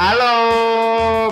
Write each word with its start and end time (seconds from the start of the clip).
Halo, 0.00 0.32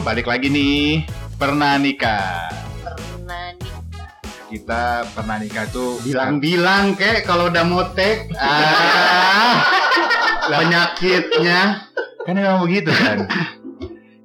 balik 0.04 0.29
lagi 0.29 0.53
nih. 0.53 1.08
Pernah 1.40 1.80
nikah. 1.80 2.53
pernah 2.85 3.56
nikah 3.56 4.12
Kita 4.53 5.08
pernah 5.17 5.40
nikah 5.40 5.64
tuh 5.72 5.96
Bilang-bilang 6.04 6.92
kek 6.92 7.24
kalau 7.24 7.49
udah 7.49 7.65
mau 7.65 7.81
take 7.96 8.28
ah, 8.37 9.65
penyakitnya 10.53 11.88
kan 12.28 12.37
memang 12.37 12.60
begitu 12.69 12.92
kan. 12.92 13.24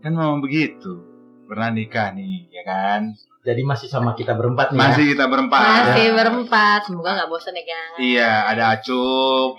kan 0.03 0.11
memang 0.11 0.43
begitu. 0.43 0.91
Pernah 1.47 1.71
nikah 1.71 2.11
nih, 2.11 2.51
ya 2.51 2.67
kan? 2.67 3.15
Jadi 3.47 3.63
masih 3.63 3.87
sama 3.87 4.11
kita 4.11 4.35
berempat 4.35 4.75
nih. 4.75 4.83
ya? 4.83 4.83
Masih 4.91 5.03
kita 5.15 5.25
berempat. 5.31 5.63
masih 5.63 6.07
berempat 6.11 6.79
semoga 6.91 7.15
nggak 7.15 7.29
bosan 7.31 7.55
ya 7.55 7.63
guys 7.63 7.95
Iya, 7.95 8.31
ada 8.51 8.63
Acuk. 8.75 9.55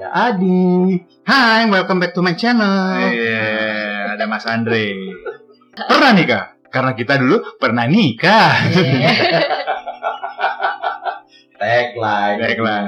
Ada 0.00 0.32
Adi. 0.32 0.96
Hai, 1.28 1.68
welcome 1.68 2.00
back 2.00 2.16
to 2.16 2.24
my 2.24 2.32
channel 2.32 2.96
Iya, 3.12 4.16
ada 4.16 4.24
Mas 4.24 4.48
Andre. 4.48 4.96
Pernah 5.76 6.16
nikah? 6.16 6.56
Karena 6.72 6.96
kita 6.96 7.20
dulu 7.20 7.60
pernah 7.60 7.84
nikah. 7.84 8.48
Tagline. 11.60 12.38
Baiklah. 12.40 12.84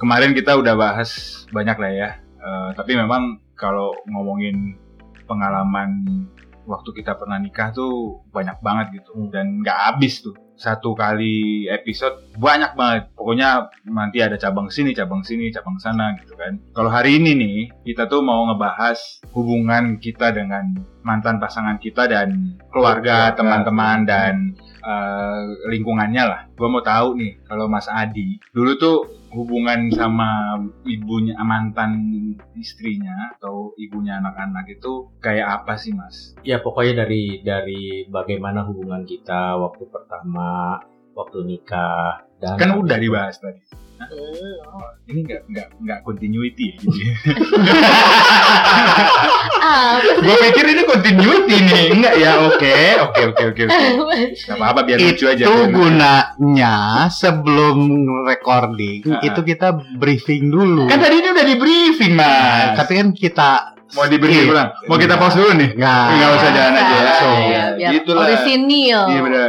Kemarin 0.00 0.32
kita 0.32 0.56
udah 0.56 0.72
bahas 0.80 1.44
banyak 1.52 1.76
lah 1.76 1.92
ya. 1.92 2.08
Eh, 2.24 2.68
tapi 2.72 2.96
memang 2.96 3.36
kalau 3.52 3.92
ngomongin 4.08 4.80
pengalaman 5.28 6.08
waktu 6.64 6.88
kita 6.96 7.20
pernah 7.20 7.36
nikah 7.36 7.68
tuh 7.76 8.24
banyak 8.32 8.56
banget 8.64 9.04
gitu 9.04 9.28
dan 9.28 9.60
nggak 9.60 9.92
habis 9.92 10.24
tuh 10.24 10.32
satu 10.56 10.96
kali 10.96 11.68
episode 11.68 12.32
banyak 12.40 12.72
banget. 12.74 13.12
Pokoknya 13.12 13.68
nanti 13.86 14.24
ada 14.24 14.40
cabang 14.40 14.72
sini 14.72 14.96
cabang 14.96 15.22
sini 15.22 15.52
cabang 15.52 15.76
sana 15.76 16.16
gitu 16.20 16.34
kan. 16.34 16.58
Kalau 16.72 16.90
hari 16.90 17.20
ini 17.20 17.32
nih 17.36 17.58
kita 17.84 18.08
tuh 18.08 18.24
mau 18.24 18.48
ngebahas 18.50 18.98
hubungan 19.36 20.00
kita 20.00 20.32
dengan 20.32 20.72
mantan 21.04 21.38
pasangan 21.38 21.78
kita 21.78 22.10
dan 22.10 22.58
keluarga 22.72 23.30
teman-teman 23.36 24.08
dan 24.08 24.34
eh, 24.86 25.42
lingkungannya 25.74 26.22
lah 26.22 26.40
gue 26.54 26.68
mau 26.70 26.82
tahu 26.82 27.18
nih 27.18 27.42
kalau 27.42 27.66
Mas 27.66 27.90
Adi 27.90 28.38
dulu 28.54 28.72
tuh 28.78 28.98
hubungan 29.36 29.92
sama 29.92 30.56
ibunya 30.88 31.36
mantan 31.44 31.92
istrinya 32.56 33.36
atau 33.36 33.76
ibunya 33.76 34.16
anak-anak 34.16 34.80
itu 34.80 35.12
kayak 35.20 35.62
apa 35.62 35.76
sih 35.76 35.92
Mas? 35.92 36.32
Ya 36.40 36.64
pokoknya 36.64 37.04
dari 37.04 37.44
dari 37.44 38.08
bagaimana 38.08 38.64
hubungan 38.64 39.04
kita 39.04 39.60
waktu 39.60 39.84
pertama, 39.92 40.80
waktu 41.12 41.44
nikah 41.44 42.25
dan 42.36 42.56
Kan 42.56 42.68
udah 42.74 42.96
dibahas 42.96 43.36
tadi. 43.36 43.60
Belum. 43.96 44.60
Ini 45.06 45.20
nggak 45.22 45.40
nggak 45.48 45.68
nggak 45.80 45.98
continuity 46.02 46.64
ya 46.68 46.76
jadi. 46.78 47.04
Ah, 49.58 49.96
gue 49.98 50.36
pikir 50.42 50.64
ini 50.68 50.82
continuity 50.84 51.56
nih. 51.58 51.84
Enggak 51.90 52.14
ya? 52.16 52.44
Oke, 52.44 52.76
oke, 53.00 53.20
oke, 53.26 53.42
oke, 53.50 53.62
oke. 53.64 53.76
Gak 54.36 54.54
apa-apa 54.54 54.80
biar 54.84 54.98
lucu 55.00 55.24
aja. 55.26 55.42
itu 55.42 55.54
gunanya 55.70 56.74
sebelum 57.08 57.78
recording 58.22 59.00
Ah. 59.08 59.22
itu 59.22 59.40
kita 59.42 59.68
briefing 59.96 60.48
dulu 60.48 60.86
Kan 60.86 60.98
tadi 60.98 61.16
ini 61.16 61.28
udah 61.30 61.46
di 61.46 61.56
briefing 61.56 62.12
mas. 62.12 62.76
tapi 62.76 62.92
kan 62.94 63.08
kita 63.10 63.50
mau 63.92 64.04
di 64.04 64.18
briefing 64.18 64.50
ulang. 64.50 64.70
Mau 64.86 64.98
kita 64.98 65.14
pause 65.16 65.36
dulu 65.36 65.52
nih? 65.54 65.70
nggak 65.72 66.06
Nggak 66.12 66.30
usah 66.32 66.50
jalan 66.50 66.72
aja. 66.74 66.84
Iya, 66.86 67.00
Langsung. 67.00 67.38
iya, 67.40 67.62
biar 67.72 67.90
Gitulah. 67.92 68.22
orisinil 68.22 69.00
Iya 69.08 69.20
benar. 69.22 69.48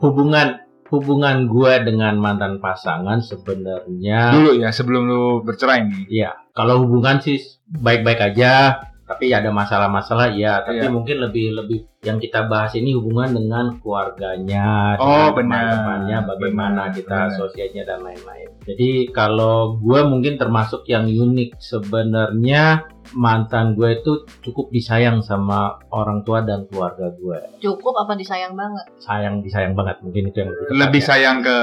hubungan 0.00 0.46
hubungan 0.90 1.46
gue 1.46 1.72
dengan 1.86 2.18
mantan 2.18 2.58
pasangan 2.58 3.22
sebenarnya 3.22 4.34
Dulu 4.34 4.58
ya 4.58 4.74
sebelum 4.74 5.02
lu 5.06 5.24
bercerai 5.46 5.86
nih. 5.86 6.04
Iya, 6.10 6.30
kalau 6.50 6.82
hubungan 6.82 7.22
sih 7.22 7.38
baik-baik 7.70 8.34
aja, 8.34 8.82
tapi 9.10 9.26
ada 9.28 9.50
masalah-masalah 9.50 10.30
ya. 10.30 10.62
Tapi 10.62 10.80
Iya. 10.80 10.88
mungkin 10.88 11.18
lebih 11.18 11.50
lebih 11.52 11.78
yang 12.00 12.16
kita 12.16 12.46
bahas 12.46 12.70
ini 12.72 12.94
hubungan 12.94 13.34
dengan 13.34 13.74
keluarganya, 13.76 14.94
Oh, 14.96 15.34
benar. 15.34 15.66
teman-temannya, 15.74 16.18
bagaimana 16.24 16.80
Benar, 16.84 16.94
kita 16.94 17.18
benar. 17.26 17.34
sosialnya 17.34 17.82
dan 17.84 17.98
lain-lain. 18.00 18.48
Jadi 18.62 18.90
kalau 19.10 19.74
gue 19.76 20.00
mungkin 20.04 20.36
termasuk 20.36 20.86
yang 20.86 21.04
unik 21.04 21.58
sebenarnya 21.58 22.86
mantan 23.12 23.74
gue 23.74 23.96
itu 23.96 24.12
cukup 24.40 24.70
disayang 24.70 25.18
sama 25.20 25.60
orang 25.90 26.22
tua 26.22 26.40
dan 26.40 26.64
keluarga 26.64 27.10
gue. 27.12 27.38
cukup 27.58 27.94
apa 27.98 28.14
disayang 28.14 28.54
banget 28.54 28.86
Sayang 28.96 29.42
disayang 29.42 29.74
banget 29.74 29.98
mungkin 30.00 30.22
itu 30.24 30.38
yang 30.38 30.50
lebih 30.50 30.70
Lebih 30.78 31.02
ya. 31.02 31.06
sayang 31.08 31.38
ke 31.42 31.58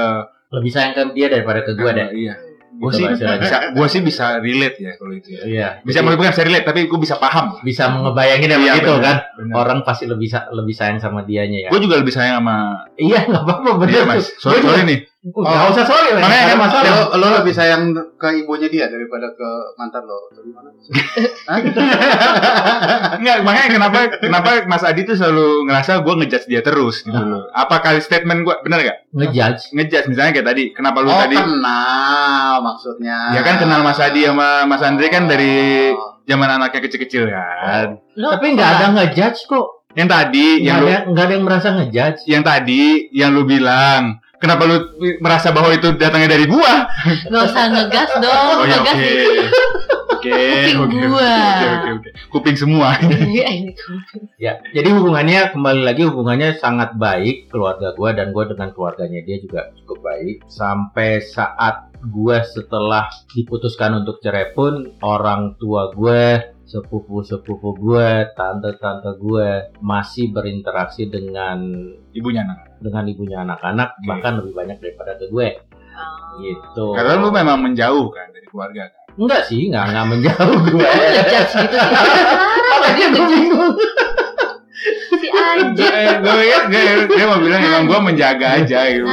lebih 0.48 0.70
sayang 0.70 0.92
ke 0.92 1.02
dia 1.12 1.28
daripada 1.28 1.60
ke 1.60 1.72
gue 1.72 1.90
deh. 1.90 2.08
Iya. 2.10 2.34
Gitu 2.78 2.84
Gue 2.84 2.92
sih 2.94 3.04
bisa, 3.10 3.26
gue 3.68 3.86
sih 3.88 4.00
bisa 4.00 4.24
relate 4.38 4.78
ya 4.78 4.92
kalau 4.94 5.10
itu 5.10 5.28
ya. 5.28 5.40
Iya. 5.42 5.68
Bisa 5.82 5.98
Jadi- 5.98 6.14
bukan 6.14 6.30
bisa 6.30 6.44
relate, 6.44 6.62
tapi 6.62 6.80
gue 6.86 6.94
bisa 6.96 7.16
paham. 7.16 7.58
bisa 7.60 7.90
ngebayangin 7.90 8.46
ya 8.46 8.54
Iya, 8.54 8.58
begitu 8.72 8.90
benar, 8.92 9.02
kan 9.02 9.16
benar. 9.34 9.54
orang 9.56 9.78
pasti 9.82 10.04
lebih 10.06 10.30
lebih 10.30 10.72
sayang 10.72 10.96
sama 10.96 11.20
dianya 11.20 11.66
ya 11.66 11.68
Gue 11.68 11.80
juga 11.80 11.98
lebih 11.98 12.10
sayang 12.10 12.38
sama 12.38 12.86
iya 12.94 13.26
nggak 13.26 13.42
apa-apa 13.42 13.70
bener 13.76 13.92
Iya 13.92 14.02
mas. 14.04 14.30
Sorry, 14.36 14.62
sorry 14.62 14.82
nih. 14.84 14.98
Nggak 15.30 15.68
usah 15.70 15.84
sorry 15.84 16.10
Makanya 16.10 16.16
lah 16.16 16.28
nggak 16.28 16.40
ada 16.40 16.48
kan 16.48 16.58
masalah 16.58 16.88
lo, 16.88 17.02
lo 17.14 17.26
lebih 17.38 17.52
sayang 17.52 17.82
ke 18.16 18.28
ibunya 18.38 18.68
dia 18.68 18.86
daripada 18.86 19.28
ke 19.30 19.48
mantan 19.74 20.02
lo 20.02 20.18
gimana? 20.32 20.70
Enggak, 23.18 23.36
makanya 23.42 23.68
kenapa 23.70 23.98
kenapa 24.18 24.48
Mas 24.64 24.82
Adi 24.82 25.02
tuh 25.02 25.14
selalu 25.14 25.66
ngerasa 25.66 26.00
gue 26.00 26.14
ngejudge 26.16 26.46
dia 26.46 26.60
terus 26.60 27.02
gitu 27.02 27.16
loh. 27.16 27.48
Apa 27.50 27.80
kali 27.80 27.98
statement 27.98 28.42
gue 28.42 28.54
bener 28.62 28.78
gak? 28.84 28.98
ngejudge 29.10 29.72
Ngejudge 29.72 30.06
misalnya 30.06 30.32
kayak 30.32 30.46
tadi. 30.46 30.64
Kenapa 30.70 30.98
lu 31.00 31.08
oh 31.08 31.18
tadi? 31.18 31.36
kenal 31.36 32.54
maksudnya 32.60 33.18
Ya 33.32 33.40
kan 33.42 33.56
kenal 33.56 33.80
Mas 33.80 33.98
Adi 33.98 34.24
sama 34.24 34.64
Mas 34.64 34.82
Andre 34.82 35.06
kan 35.08 35.26
dari 35.26 35.56
Oh. 35.88 36.20
zaman 36.22 36.60
anaknya 36.60 36.84
kecil-kecil 36.84 37.24
kan. 37.26 37.96
Lo 38.14 38.36
tapi 38.36 38.52
nggak 38.52 38.68
ada 38.70 38.86
ngejudge 38.92 39.48
kok 39.48 39.66
Yang 39.96 40.08
tadi 40.12 40.46
nggak 40.60 40.62
yang 40.62 40.76
ada 40.76 40.84
lu 40.84 41.10
nggak 41.10 41.24
ada 41.24 41.32
yang 41.32 41.44
merasa 41.44 41.68
ngejudge 41.72 42.20
yang 42.28 42.42
tadi 42.44 42.82
yang 43.10 43.30
lu 43.32 43.42
bilang 43.42 44.20
Kenapa 44.38 44.62
lu 44.70 44.76
merasa 45.18 45.50
bahwa 45.50 45.74
itu 45.74 45.90
datangnya 45.98 46.38
dari 46.38 46.46
gua? 46.46 46.86
nggak 47.26 47.42
usah 47.42 47.64
ngegas 47.74 48.10
dong 48.22 48.56
Oh 48.62 48.66
ya 48.66 48.78
ngegas 48.82 48.96
oke. 48.98 49.14
Oke, 50.18 50.74
Kuping 50.74 50.78
oke. 50.82 50.98
gua. 51.14 51.30
Oke, 51.30 51.66
oke, 51.68 51.88
oke. 51.94 52.10
Kuping 52.34 52.56
semua. 52.58 52.98
Iya, 53.06 53.46
ini 53.54 53.70
kuping. 53.74 54.22
ya 54.38 54.58
jadi 54.74 54.88
hubungannya 54.94 55.54
kembali 55.54 55.82
lagi 55.82 56.02
hubungannya 56.06 56.58
sangat 56.58 56.94
baik 56.98 57.50
keluarga 57.50 57.94
gue 57.94 58.10
dan 58.14 58.30
gue 58.30 58.44
dengan 58.50 58.70
keluarganya 58.74 59.20
dia 59.26 59.38
juga 59.42 59.74
cukup 59.82 59.98
baik 60.02 60.46
sampai 60.46 61.22
saat 61.22 61.90
gue 61.98 62.38
setelah 62.46 63.10
diputuskan 63.34 64.02
untuk 64.02 64.22
cerai 64.22 64.54
pun 64.54 64.94
orang 65.02 65.58
tua 65.58 65.90
gue 65.90 66.54
sepupu-sepupu 66.68 67.80
gue, 67.80 68.28
tante-tante 68.36 69.16
gue 69.16 69.72
masih 69.80 70.30
berinteraksi 70.36 71.08
dengan 71.08 71.64
Ibunya 72.12 72.44
anak. 72.44 72.67
Dengan 72.78 73.04
ibunya 73.04 73.42
anak-anak 73.42 73.94
Oke. 73.94 74.06
bahkan 74.06 74.32
lebih 74.38 74.52
banyak 74.52 74.78
daripada 74.78 75.14
ke 75.14 75.26
gue 75.28 75.48
Oh. 75.98 76.38
gitu. 76.38 76.94
Karena 76.94 77.18
lu 77.18 77.28
memang 77.28 77.58
menjauh 77.58 78.14
kan 78.14 78.30
dari 78.30 78.46
keluarga 78.46 78.86
kan. 78.86 79.18
enggak 79.18 79.42
sih, 79.44 79.66
enggak 79.66 79.90
enggak 79.90 80.06
menjauh 80.06 80.58
gue. 80.70 80.86
ngejudge 80.86 81.26
gitu 81.34 81.50
sih 81.58 81.66
dia 82.94 83.06
ngejudge 83.10 83.50
si 85.18 85.26
anjir 85.28 85.90
gue 86.22 86.42
ya, 86.44 86.58
gue, 86.70 86.82
dia 87.10 87.24
mau 87.26 87.42
bilang 87.42 87.58
emang 87.60 87.84
gue 87.84 87.98
menjaga 88.00 88.62
aja 88.62 88.78
gitu. 88.86 89.06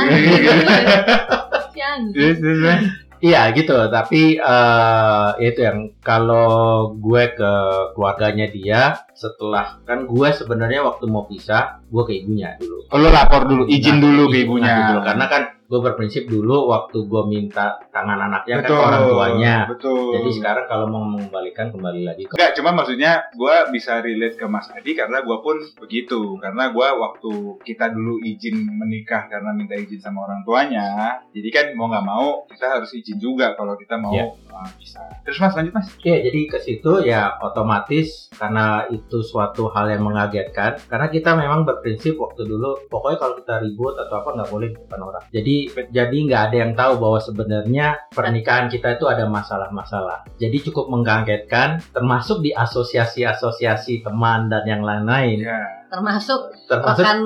si 1.74 1.80
anjir 1.82 2.14
Terus, 2.14 2.38
terus, 2.38 2.60
terus. 2.62 2.82
Iya 3.16 3.50
gitu, 3.58 3.74
tapi 3.90 4.38
eh 4.38 5.30
itu 5.42 5.58
yang 5.58 5.90
kalau 6.06 6.46
gue 6.94 7.34
ke 7.34 7.52
keluarganya 7.98 8.46
dia 8.46 8.82
setelah 9.18 9.82
kan 9.82 10.06
gue 10.06 10.30
sebenarnya 10.30 10.86
waktu 10.86 11.10
mau 11.10 11.26
pisah 11.26 11.82
gue 11.96 12.04
ke 12.04 12.14
ibunya 12.18 12.50
dulu. 12.58 12.84
Oh, 12.86 12.98
lu 12.98 13.08
lapor 13.08 13.42
dulu, 13.46 13.64
izin 13.66 13.98
Nah, 13.98 14.04
dulu 14.04 14.24
ke 14.28 14.36
izin 14.36 14.46
ibunya. 14.46 14.76
dulu. 14.92 15.00
karena 15.02 15.26
kan 15.26 15.44
gue 15.66 15.80
berprinsip 15.82 16.30
dulu 16.30 16.70
waktu 16.70 16.98
gue 17.04 17.24
minta 17.26 17.82
tangan 17.90 18.22
anaknya 18.22 18.62
kan 18.62 18.62
betul, 18.62 18.78
ke 18.78 18.86
orang 18.86 19.02
tuanya. 19.04 19.56
Betul. 19.66 20.14
Jadi 20.14 20.30
sekarang 20.32 20.66
kalau 20.68 20.86
mau 20.86 21.02
mengembalikan 21.04 21.74
kembali 21.74 22.02
lagi 22.06 22.24
ke 22.24 22.38
Enggak, 22.38 22.54
cuma 22.54 22.70
maksudnya 22.72 23.12
gue 23.34 23.56
bisa 23.74 23.98
relate 23.98 24.38
ke 24.38 24.46
Mas 24.46 24.70
Adi 24.70 24.94
karena 24.94 25.26
gue 25.26 25.38
pun 25.40 25.58
begitu. 25.82 26.38
Karena 26.38 26.70
gue 26.70 26.88
waktu 26.96 27.32
kita 27.66 27.90
dulu 27.90 28.22
izin 28.22 28.62
menikah 28.70 29.26
karena 29.26 29.50
minta 29.52 29.74
izin 29.74 29.98
sama 29.98 30.22
orang 30.24 30.46
tuanya, 30.46 30.86
jadi 31.32 31.50
kan 31.50 31.66
mau 31.74 31.90
nggak 31.90 32.06
mau 32.06 32.46
kita 32.46 32.66
harus 32.72 32.94
izin 32.94 33.18
juga 33.18 33.56
kalau 33.56 33.74
kita 33.74 33.98
mau 33.98 34.14
Iya. 34.14 34.38
uh, 34.54 34.70
bisa. 34.78 35.02
Terus 35.26 35.40
Mas 35.40 35.56
lanjut 35.56 35.74
Mas. 35.74 35.88
Iya, 36.00 36.18
jadi 36.22 36.40
ke 36.46 36.58
situ 36.62 36.92
ya 37.02 37.42
otomatis 37.42 38.30
karena 38.32 38.86
itu 38.88 39.18
suatu 39.20 39.66
hal 39.68 39.90
yang 39.90 40.06
mengagetkan. 40.06 40.78
Karena 40.86 41.10
kita 41.10 41.34
memang 41.34 41.64
berprinsip 41.64 41.85
waktu 41.94 42.42
dulu, 42.42 42.70
pokoknya 42.90 43.18
kalau 43.22 43.36
kita 43.38 43.62
ribut 43.62 43.94
atau 43.94 44.16
apa 44.18 44.30
nggak 44.34 44.50
boleh 44.50 44.68
di 44.74 44.78
depan 44.82 45.02
orang. 45.06 45.24
Jadi 45.30 45.56
jadi 45.94 46.18
nggak 46.26 46.42
ada 46.50 46.58
yang 46.58 46.72
tahu 46.74 46.94
bahwa 46.98 47.20
sebenarnya 47.22 47.88
pernikahan 48.10 48.66
kita 48.66 48.98
itu 48.98 49.06
ada 49.06 49.30
masalah-masalah. 49.30 50.26
Jadi 50.42 50.58
cukup 50.66 50.90
mengagetkan, 50.90 51.78
termasuk 51.94 52.42
di 52.42 52.50
asosiasi-asosiasi 52.50 54.02
teman 54.02 54.50
dan 54.50 54.66
yang 54.66 54.82
lain-lain. 54.82 55.46
Iya. 55.46 55.86
termasuk 55.86 56.52
Termasuk 56.68 57.08
rekan 57.08 57.20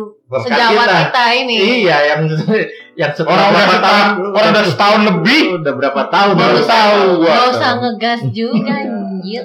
sejawat 0.46 0.86
kita. 0.86 1.00
kita 1.10 1.26
ini 1.42 1.58
Iya, 1.82 1.98
yang 2.06 2.22
yang 3.02 3.12
setelah 3.18 3.34
Orang 3.34 3.50
udah 3.50 3.58
berapa 3.58 3.74
setahun, 3.74 4.14
orang 4.30 4.50
udah 4.54 4.66
setahun 4.68 5.02
lebih. 5.10 5.42
udah 5.58 5.74
berapa 5.74 6.02
tahun 6.12 6.34
Baru 6.38 6.60
tahu 6.62 7.00
gua. 7.18 7.30
Gak 7.34 7.46
usah 7.50 7.72
ngegas 7.82 8.22
juga 8.30 8.74
anjir 8.86 9.44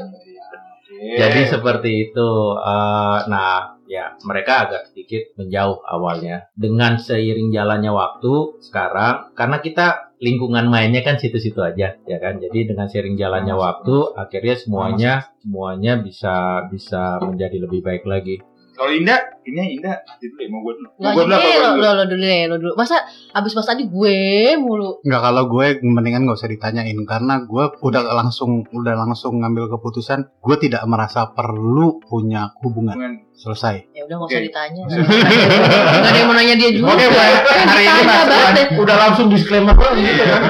Jadi 1.04 1.40
seperti 1.44 1.90
itu. 2.10 2.28
Eh, 2.58 3.18
nah, 3.28 3.73
ya 3.86 4.16
mereka 4.24 4.68
agak 4.68 4.82
sedikit 4.90 5.36
menjauh 5.36 5.84
awalnya. 5.84 6.48
Dengan 6.56 6.96
seiring 6.96 7.52
jalannya 7.52 7.92
waktu 7.92 8.62
sekarang, 8.64 9.36
karena 9.36 9.58
kita 9.60 10.16
lingkungan 10.20 10.70
mainnya 10.72 11.04
kan 11.04 11.20
situ-situ 11.20 11.60
aja, 11.60 12.00
ya 12.04 12.18
kan. 12.22 12.40
Jadi 12.40 12.72
dengan 12.72 12.88
seiring 12.88 13.16
jalannya 13.18 13.54
waktu, 13.54 14.16
akhirnya 14.16 14.56
semuanya 14.56 15.12
semuanya 15.44 16.00
bisa 16.00 16.64
bisa 16.72 17.20
menjadi 17.20 17.56
lebih 17.60 17.84
baik 17.84 18.04
lagi. 18.08 18.40
Kalau 18.74 18.90
Indah, 18.90 19.38
ini 19.46 19.78
Indah 19.78 20.02
nanti 20.02 20.26
dulu 20.26 20.40
ya, 20.42 20.48
mau 20.50 20.60
gue 20.60 20.74
dulu. 20.74 20.88
Mau 20.98 21.10
gue 21.14 21.24
dulu 21.24 21.30
lo, 21.30 21.38
dulu? 21.38 21.78
lo, 21.78 21.90
lo 21.94 22.04
dulu 22.10 22.24
ya, 22.26 22.46
lo 22.50 22.56
dulu. 22.58 22.72
Masa 22.74 22.96
abis 23.30 23.54
Mas 23.54 23.70
Adi 23.70 23.86
gue 23.86 24.18
mulu. 24.58 24.98
Enggak 25.06 25.22
kalau 25.22 25.42
gue 25.46 25.66
mendingan 25.80 26.26
nggak 26.26 26.34
usah 26.34 26.50
ditanyain 26.50 26.98
karena 27.06 27.46
gue 27.46 27.64
udah 27.78 28.02
langsung 28.10 28.66
udah 28.68 28.94
langsung 28.98 29.38
ngambil 29.38 29.70
keputusan 29.70 30.26
gue 30.26 30.56
tidak 30.58 30.82
merasa 30.84 31.30
perlu 31.30 32.02
punya 32.02 32.50
hubungan 32.60 32.98
Hubungan. 32.98 33.14
selesai. 33.32 33.94
Ya 33.94 34.02
udah 34.04 34.14
nggak 34.18 34.30
usah 34.34 34.40
Oke. 34.42 34.46
ditanya. 34.50 34.82
Gak 34.90 36.10
ada 36.10 36.18
yang 36.18 36.28
mau 36.28 36.34
nanya 36.34 36.54
dia 36.58 36.70
juga. 36.74 36.90
Oke, 36.90 37.06
baik. 37.06 37.38
hari 37.46 37.84
ini 37.86 38.02
Mas, 38.02 38.26
udah 38.74 38.96
langsung 38.98 39.26
disclaimer 39.30 39.74
gitu 39.74 40.22
kan. 40.26 40.40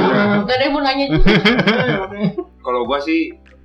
Gak 0.49 0.57
ada 0.57 0.65
yang 0.65 0.73
mau 0.73 0.83
nanya 0.83 1.05
juga. 1.13 1.29
Kalau 2.65 2.81
gue 2.89 2.99
sih 3.05 3.21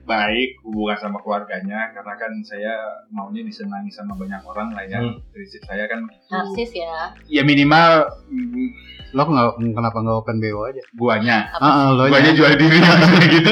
baik 0.10 0.50
hubungan 0.66 0.98
sama 0.98 1.18
keluarganya 1.22 1.94
karena 1.94 2.14
kan 2.18 2.32
saya 2.42 2.74
maunya 3.14 3.46
disenangi 3.46 3.94
sama 3.94 4.18
banyak 4.18 4.42
orang 4.42 4.74
lah 4.74 4.86
ya. 4.90 4.98
Hmm. 4.98 5.22
Prinsip 5.30 5.62
saya 5.70 5.86
kan 5.86 6.02
Narsis 6.34 6.74
ya. 6.74 7.14
ya 7.30 7.42
minimal 7.46 8.10
mm, 8.26 8.70
Lo 9.10 9.26
nggak 9.26 9.74
kenapa 9.74 9.98
nggak 10.06 10.18
open 10.22 10.38
BO 10.38 10.70
aja? 10.70 10.82
guanya. 10.94 11.50
Ah, 11.58 11.90
lo 11.90 12.06
Guanya 12.10 12.30
jual 12.30 12.54
diri 12.54 12.78
maksudnya 12.86 13.26
gitu. 13.26 13.50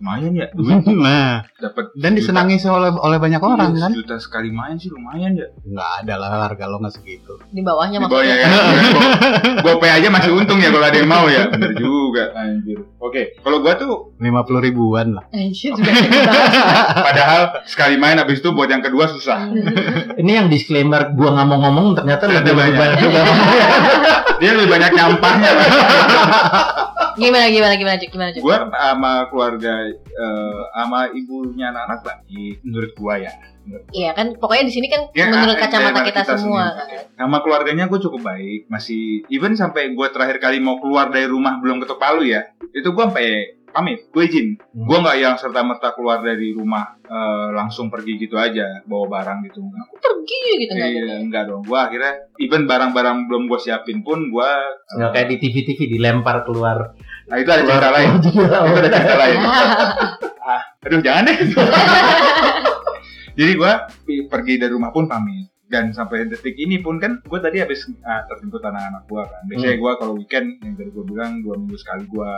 Lumayan 0.00 0.32
ya 0.32 0.48
duit 0.56 0.80
Nah, 1.04 1.44
dapat 1.60 1.92
dan 2.00 2.16
disenangi 2.16 2.56
oleh 2.64 2.88
oleh 2.88 3.18
banyak 3.20 3.44
orang 3.44 3.76
kan? 3.76 3.92
Juta 3.92 4.16
sekali 4.16 4.48
main 4.48 4.80
sih 4.80 4.88
lumayan 4.88 5.36
ya. 5.36 5.52
Nggak 5.68 5.90
ada 6.04 6.14
lah 6.16 6.28
harga 6.48 6.64
lo 6.64 6.80
nggak 6.80 6.96
segitu. 6.96 7.36
Di 7.52 7.60
bawahnya 7.60 8.00
Di 8.00 8.08
bawahnya 8.08 8.34
maksudnya. 8.40 9.12
kan. 9.20 9.52
Gue 9.60 9.74
pay 9.84 9.92
aja 10.00 10.08
masih 10.08 10.30
untung 10.32 10.56
ya 10.56 10.72
kalau 10.72 10.86
ada 10.88 10.96
yang 10.96 11.10
mau 11.12 11.28
ya. 11.28 11.44
Bener 11.52 11.76
juga 11.76 12.32
anjir. 12.32 12.80
Oke, 12.96 13.36
kalau 13.44 13.60
gua 13.60 13.76
tuh 13.76 14.16
Lima 14.16 14.48
puluh 14.48 14.64
ribuan 14.64 15.12
lah. 15.12 15.24
Anjir 15.28 15.69
juga 15.72 15.90
gede 15.92 16.20
banget. 16.22 16.52
padahal 17.08 17.42
sekali 17.64 17.94
main 17.96 18.18
habis 18.18 18.38
itu 18.38 18.50
buat 18.50 18.66
yang 18.66 18.82
kedua 18.82 19.08
susah. 19.08 19.50
Ini 20.20 20.32
yang 20.44 20.46
disclaimer 20.46 21.10
gua 21.14 21.34
nggak 21.36 21.46
mau 21.46 21.58
ngomong 21.68 21.86
ternyata 21.96 22.26
lebih 22.26 22.54
banyak. 22.54 22.76
banyak 22.76 22.98
juga. 22.98 23.20
Dia 24.40 24.50
lebih 24.56 24.70
banyak 24.72 24.90
nyampahnya. 24.96 25.50
Gimana 27.20 27.46
gimana 27.52 27.74
gimana 27.76 27.96
Cuk? 28.00 28.10
Gimana 28.16 28.30
gue 28.40 28.56
sama 28.72 29.12
keluarga 29.28 29.72
eh, 29.92 30.60
sama 30.72 31.00
ibunya 31.12 31.68
anak-anak 31.68 32.00
baik 32.00 32.56
menurut 32.64 32.92
gua 32.96 33.14
ya. 33.20 33.32
Iya 33.92 34.16
kan 34.16 34.34
pokoknya 34.40 34.64
di 34.66 34.72
sini 34.72 34.88
kan 34.88 35.12
Ya, 35.12 35.28
menurut 35.28 35.54
eh, 35.54 35.60
kacamata 35.60 36.00
eh, 36.00 36.06
kita, 36.08 36.20
semua 36.24 36.72
sendiri. 36.74 36.96
kan. 36.96 37.20
Sama 37.20 37.38
keluarganya 37.44 37.84
gue 37.86 38.00
cukup 38.00 38.24
baik, 38.24 38.66
masih 38.72 39.22
even 39.28 39.52
sampai 39.52 39.92
gue 39.92 40.06
terakhir 40.10 40.40
kali 40.40 40.58
mau 40.58 40.80
keluar 40.80 41.12
dari 41.12 41.28
rumah 41.28 41.60
belum 41.60 41.78
ketok 41.84 42.00
palu 42.00 42.24
ya, 42.24 42.50
itu 42.72 42.88
gue 42.88 43.04
sampai 43.04 43.59
pamit, 43.70 44.06
gue 44.10 44.22
izin, 44.22 44.58
Hmm. 44.58 44.86
gue 44.86 44.96
nggak 44.98 45.16
yang 45.16 45.34
serta 45.34 45.62
merta 45.62 45.94
keluar 45.94 46.20
dari 46.20 46.50
rumah 46.50 46.98
eh, 47.02 47.48
langsung 47.50 47.90
pergi 47.90 48.18
gitu 48.18 48.34
aja 48.34 48.82
bawa 48.84 49.06
barang 49.10 49.38
gitu. 49.46 49.62
Enggak. 49.62 49.86
Pergi 49.98 50.40
gitu 50.62 50.72
nggak 50.72 50.90
Iya, 50.90 51.14
enggak 51.18 51.42
dong. 51.50 51.62
Gue 51.62 51.78
akhirnya 51.78 52.12
even 52.38 52.64
barang-barang 52.64 53.26
belum 53.26 53.42
gue 53.46 53.58
siapin 53.58 54.02
pun 54.02 54.30
gue 54.30 54.50
Nggak 54.94 55.10
kayak 55.10 55.28
di 55.28 55.36
TV-TV 55.38 55.80
dilempar 55.90 56.42
keluar. 56.42 56.94
Nah 57.26 57.36
itu 57.38 57.50
ada 57.50 57.62
cerita 57.62 57.90
lain. 57.90 58.10
Itu 58.18 58.30
ada 58.46 58.88
cerita 58.90 59.16
lain. 59.16 59.38
Aduh 60.86 61.00
jangan 61.00 61.28
deh. 61.28 61.36
Jadi 63.38 63.52
gue 63.54 63.72
pergi 64.26 64.54
dari 64.58 64.72
rumah 64.74 64.90
pun 64.90 65.06
pamit. 65.06 65.48
Dan 65.70 65.94
sampai 65.94 66.26
detik 66.26 66.58
ini 66.58 66.82
pun 66.82 66.98
kan 66.98 67.22
gue 67.22 67.38
tadi 67.38 67.62
habis 67.62 67.86
ah, 68.02 68.26
terjemput 68.26 68.58
anak-anak 68.58 69.06
gue 69.06 69.22
kan. 69.22 69.42
Biasanya 69.46 69.76
gue 69.78 69.92
kalau 70.02 70.12
weekend 70.18 70.58
yang 70.66 70.74
tadi 70.74 70.90
gue 70.90 71.04
bilang 71.06 71.32
dua 71.46 71.54
minggu 71.54 71.78
sekali 71.78 72.04
gue 72.10 72.32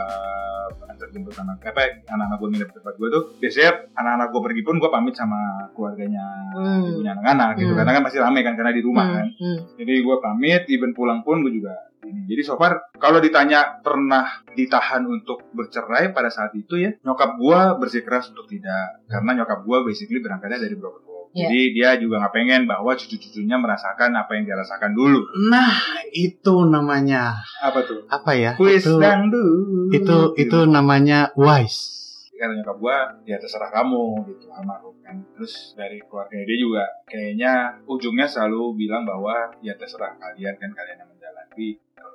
antar 0.85 1.09
jemput 1.09 1.33
anak 1.41 1.57
apa 1.65 2.05
anak-anak 2.07 2.37
gue 2.37 2.49
nginep 2.53 2.69
tempat 2.69 2.93
gue 3.01 3.07
tuh. 3.09 3.23
Biasanya 3.41 3.71
anak-anak 3.97 4.27
gue 4.29 4.41
pergi 4.45 4.61
pun 4.61 4.75
gue 4.77 4.89
pamit 4.93 5.15
sama 5.17 5.39
keluarganya 5.73 6.25
Hmm. 6.53 6.85
ibunya 6.85 7.17
anak-anak 7.17 7.57
gitu. 7.57 7.73
Hmm. 7.73 7.79
Karena 7.81 7.91
kan 7.97 8.03
pasti 8.05 8.17
rame 8.21 8.39
kan 8.45 8.53
karena 8.53 8.71
di 8.71 8.81
rumah 8.85 9.05
kan. 9.09 9.25
Hmm, 9.33 9.41
hmm. 9.41 9.57
Jadi 9.81 9.93
gue 10.05 10.15
pamit, 10.21 10.61
even 10.69 10.93
pulang 10.93 11.25
pun 11.25 11.41
gue 11.41 11.49
juga 11.49 11.73
ini. 12.05 12.29
Jadi 12.29 12.41
so 12.45 12.53
far 12.59 12.93
kalau 13.01 13.17
ditanya 13.17 13.81
pernah 13.81 14.45
ditahan 14.53 15.01
untuk 15.09 15.49
bercerai 15.55 16.13
pada 16.13 16.29
saat 16.29 16.53
itu 16.53 16.77
ya, 16.77 16.93
nyokap 17.01 17.41
gue 17.41 17.59
bersikeras 17.81 18.29
untuk 18.29 18.45
tidak. 18.45 19.01
Karena 19.09 19.41
nyokap 19.41 19.65
gue 19.65 19.77
basically 19.81 20.21
berangkatnya 20.21 20.61
dari 20.61 20.75
broken 20.77 21.01
home. 21.01 21.12
Iya. 21.33 21.49
Jadi 21.49 21.61
dia 21.73 21.89
juga 21.97 22.21
nggak 22.21 22.33
pengen 22.33 22.61
bahwa 22.63 22.93
cucu-cucunya 22.93 23.57
merasakan 23.57 24.13
apa 24.13 24.31
yang 24.37 24.45
dia 24.45 24.53
rasakan 24.53 24.93
dulu. 24.93 25.21
Nah, 25.49 25.73
itu 26.09 26.55
namanya 26.63 27.41
Apa 27.59 27.81
tuh? 27.81 28.05
apa 28.05 28.31
ya? 28.33 28.53
Kuis 28.53 28.85
itu, 28.85 29.01
dangdut. 29.01 29.89
itu 29.91 30.17
itu 30.37 30.45
Gitu. 30.53 30.69
namanya 30.69 31.33
wise. 31.33 32.05
Kata 32.33 32.53
nyokap 32.53 32.77
gue, 32.77 32.97
ya 33.25 33.37
terserah 33.39 33.71
kamu 33.71 34.03
gitu 34.27 34.51
almarhum 34.51 34.93
kan. 34.99 35.15
Terus 35.33 35.73
dari 35.73 35.97
keluarga 36.03 36.35
dia 36.35 36.57
juga 36.59 36.83
kayaknya 37.03 37.53
ujungnya 37.83 38.27
selalu 38.27 38.75
bilang 38.77 39.01
bahwa 39.01 39.33
ya 39.59 39.73
terserah 39.73 40.13
kalian 40.13 40.53
kan 40.53 40.69
kalian 40.69 40.97
yang 40.99 41.09
menjalani 41.09 41.67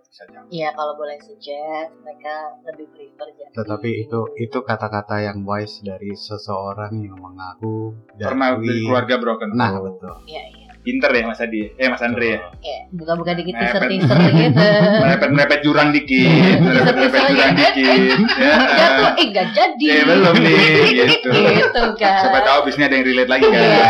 kalau 0.09 0.25
bisa 0.25 0.25
jangan. 0.33 0.49
Iya 0.49 0.69
kalau 0.73 0.93
boleh 0.97 1.19
suggest 1.21 1.91
mereka 2.01 2.35
lebih 2.65 2.87
prefer 2.93 3.29
jadi. 3.37 3.53
Tetapi 3.53 3.91
itu 4.09 4.21
itu 4.41 4.59
kata-kata 4.65 5.17
yang 5.21 5.39
wise 5.45 5.85
dari 5.85 6.13
seseorang 6.17 6.93
yang 7.05 7.19
mengaku 7.21 7.93
Pernah 8.17 8.57
dari 8.57 8.85
keluarga 8.85 9.17
broken 9.21 9.49
Nah, 9.53 9.73
betul. 9.79 10.15
Iya 10.25 10.45
iya. 10.49 10.68
Pinter 10.79 11.11
ya 11.13 11.23
Mas 11.29 11.41
Adi, 11.43 11.69
eh 11.75 11.89
Mas 11.91 12.01
Andre 12.01 12.29
ya. 12.33 12.39
Buka-buka 12.89 13.37
dikit 13.37 13.55
teaser 13.59 13.83
teaser 13.85 14.19
gitu. 14.31 14.57
Merepet 15.05 15.31
merepet 15.35 15.61
jurang 15.61 15.89
dikit, 15.93 16.57
merepet 16.65 16.95
merepet 16.97 17.23
jurang 17.29 17.53
dikit. 17.55 18.19
Ya. 18.39 18.55
Jatuh 18.55 19.11
eh 19.19 19.27
gak 19.35 19.49
jadi. 19.51 19.87
Eh 19.91 20.03
belum 20.07 20.35
nih, 20.39 20.71
gitu. 21.11 21.29
Gitu 21.35 21.83
kan. 21.99 22.23
Siapa 22.23 22.41
tahu 22.47 22.59
bisnya 22.71 22.87
ada 22.87 22.95
yang 22.97 23.07
relate 23.11 23.31
lagi 23.31 23.47
kan. 23.51 23.61
Iya. 23.61 23.87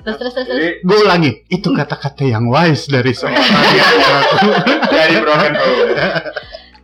Terus 0.00 0.16
terus 0.16 0.32
terus. 0.34 0.48
Gue 0.80 0.98
ulangi, 1.04 1.30
itu 1.46 1.68
kata-kata 1.70 2.24
yang 2.24 2.48
wise 2.48 2.88
dari 2.88 3.12
seorang 3.12 3.36
dari 4.88 5.14
broken 5.20 5.54
home. 5.54 5.92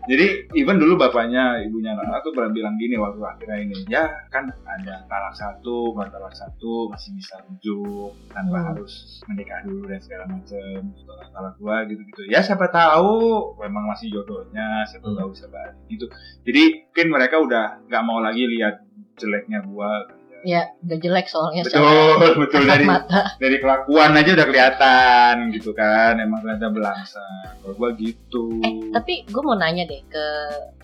Jadi 0.06 0.26
even 0.54 0.78
dulu 0.78 0.94
bapaknya 0.96 1.58
ibunya 1.60 1.92
anak 1.92 2.22
tuh 2.22 2.30
pernah 2.30 2.48
bilang 2.48 2.74
gini 2.76 2.94
waktu 2.94 3.18
akhirnya 3.18 3.58
ini 3.60 3.76
ya 3.86 4.06
kan 4.30 4.46
ada 4.64 5.02
talak 5.04 5.34
satu 5.34 5.90
baru 5.90 6.08
talak 6.08 6.30
satu 6.30 6.86
masih 6.88 7.10
bisa 7.12 7.42
rujuk 7.42 8.14
tanpa 8.30 8.56
Hmm. 8.56 8.68
harus 8.72 8.92
menikah 9.26 9.60
dulu 9.62 9.84
dan 9.84 9.98
segala 9.98 10.24
macam 10.26 10.72
talak 11.02 11.28
talak 11.28 11.54
dua 11.58 11.76
gitu 11.84 12.02
gitu 12.02 12.20
ya 12.26 12.38
siapa 12.38 12.66
tahu 12.68 13.12
memang 13.58 13.90
masih 13.90 14.08
jodohnya 14.10 14.86
siapa 14.86 15.06
Hmm. 15.06 15.18
tahu 15.18 15.30
siapa 15.32 15.58
gitu 15.86 16.06
jadi 16.42 16.62
mungkin 16.86 17.08
mereka 17.10 17.36
udah 17.36 17.64
nggak 17.84 18.02
mau 18.02 18.18
lagi 18.18 18.46
lihat 18.46 18.86
jeleknya 19.16 19.64
gua 19.64 20.06
Ya 20.46 20.62
udah 20.78 20.98
jelek 21.02 21.26
soalnya 21.26 21.66
betul 21.66 22.38
betul 22.38 22.62
dari 22.70 22.86
mata. 22.86 23.34
dari 23.42 23.58
kelakuan 23.58 24.14
aja 24.14 24.30
udah 24.30 24.46
kelihatan 24.46 25.34
gitu 25.50 25.74
kan 25.74 26.14
emang 26.22 26.38
ternyata 26.38 26.70
belangsa 26.70 27.24
kalau 27.58 27.74
gua 27.74 27.90
gitu 27.98 28.62
Eh 28.62 28.94
tapi 28.94 29.26
gue 29.26 29.42
mau 29.42 29.58
nanya 29.58 29.82
deh 29.90 30.06
ke 30.06 30.26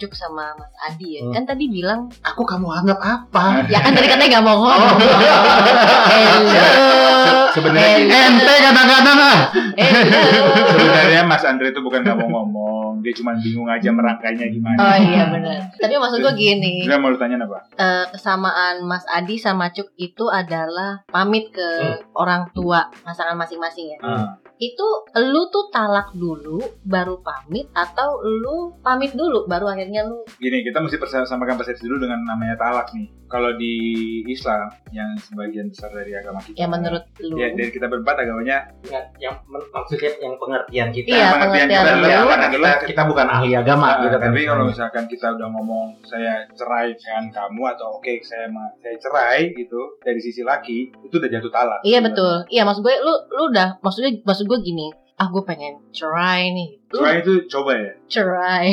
Cuk 0.03 0.19
sama 0.19 0.51
Mas 0.59 0.75
Adi 0.83 1.23
ya. 1.23 1.23
Hmm. 1.23 1.33
Kan 1.39 1.45
tadi 1.47 1.71
bilang 1.71 2.11
Aku 2.27 2.43
kamu 2.43 2.67
anggap 2.83 2.99
apa? 2.99 3.63
ya 3.73 3.79
kan 3.79 3.95
tadi 3.95 4.11
katanya 4.11 4.43
gak 4.43 4.45
mau 4.45 4.59
ngomong. 4.59 4.99
Hello. 6.11 7.47
sebenarnya. 7.55 7.97
Ente 8.03 8.55
kadang-kadang 8.67 9.19
ah. 9.23 9.39
Sebenarnya 10.75 11.23
Mas 11.23 11.45
Andre 11.47 11.71
itu 11.71 11.81
bukan 11.81 12.03
nggak 12.03 12.19
mau 12.19 12.29
ngomong 12.43 12.72
dia 13.03 13.13
cuma 13.13 13.35
bingung 13.35 13.67
aja 13.67 13.91
merangkainya 13.91 14.47
gimana 14.49 14.79
Oh 14.79 14.97
iya 14.97 15.27
benar. 15.27 15.59
Tapi 15.75 15.95
maksud 15.95 16.19
gue 16.19 16.35
gini, 16.35 16.83
Dia 16.83 16.97
mau 16.97 17.11
lu 17.11 17.19
tanya 17.19 17.37
apa? 17.37 17.59
eh, 17.75 18.05
kesamaan 18.09 18.81
Mas 18.83 19.03
Adi 19.07 19.37
sama 19.37 19.69
Cuk 19.69 19.91
itu 19.97 20.25
adalah 20.27 21.03
pamit 21.05 21.51
ke 21.51 21.69
orang 22.13 22.47
tua 22.51 22.87
pasangan 23.03 23.35
masing-masing 23.35 23.91
ya. 23.91 23.99
Ah. 24.01 24.31
Itu 24.57 24.87
lu 25.21 25.43
tuh 25.49 25.67
talak 25.69 26.15
dulu 26.15 26.63
baru 26.81 27.19
pamit 27.19 27.67
atau 27.73 28.23
lu 28.23 28.71
pamit 28.79 29.11
dulu 29.11 29.45
baru 29.45 29.67
akhirnya 29.67 30.07
lu 30.07 30.23
Gini, 30.37 30.63
kita 30.63 30.79
mesti 30.79 30.97
persamakan 30.97 31.57
persepsi 31.57 31.83
dulu 31.83 31.99
dengan 32.01 32.23
namanya 32.23 32.55
talak 32.57 32.95
nih. 32.95 33.11
Kalau 33.27 33.57
di 33.57 33.75
Islam 34.23 34.61
yang 34.91 35.09
sebagian 35.17 35.67
besar 35.67 35.89
dari 35.91 36.13
agama 36.13 36.37
kita, 36.39 36.53
ya 36.55 36.69
menurut 36.69 37.01
lu. 37.19 37.35
ya 37.35 37.49
dari 37.51 37.73
kita 37.73 37.89
berempat 37.89 38.15
agamanya 38.21 38.69
Nggak, 38.85 39.05
yang 39.19 39.35
maksudnya 39.49 40.13
yang 40.21 40.37
pengertian 40.37 40.89
kita. 40.93 41.09
Iya, 41.09 41.27
pengertian 41.33 41.41
pengertian 41.41 41.69
kita 41.73 41.81
lu. 41.81 42.05
adalah 42.05 42.29
Karena 42.29 42.47
adalah 42.47 42.73
kita, 42.77 42.92
kita 42.93 43.03
bukan 43.05 43.27
ahli 43.27 43.51
agama 43.53 43.89
Nah, 43.91 43.99
gitu 44.03 44.17
kan. 44.17 44.29
tapi 44.29 44.41
kalau 44.45 44.65
misalkan 44.65 45.05
kita 45.07 45.27
udah 45.31 45.49
ngomong 45.51 45.97
saya 46.03 46.45
cerai 46.51 46.93
dengan 46.93 47.25
kamu 47.29 47.63
atau 47.71 47.97
oke 47.97 48.13
saya 48.21 48.47
ma- 48.47 48.73
saya 48.77 48.95
cerai 48.97 49.51
gitu 49.53 49.97
dari 49.99 50.19
sisi 50.19 50.41
laki 50.43 50.79
itu 51.01 51.15
udah 51.15 51.31
jatuh 51.31 51.51
talak. 51.51 51.81
Iya 51.83 51.99
betul. 52.01 52.45
Iya 52.47 52.63
maksud 52.63 52.81
gue 52.81 52.95
lu 52.95 53.13
lu 53.33 53.43
udah 53.49 53.81
maksudnya 53.81 54.13
maksud 54.23 54.45
gue 54.45 54.59
gini. 54.61 54.93
Ah 55.23 55.29
gue 55.29 55.43
pengen 55.43 55.79
try 55.91 56.51
nih 56.51 56.83
lu 56.91 56.99
Try 56.99 57.23
itu 57.23 57.47
coba 57.47 57.73
ya, 57.73 57.91
try 58.13 58.67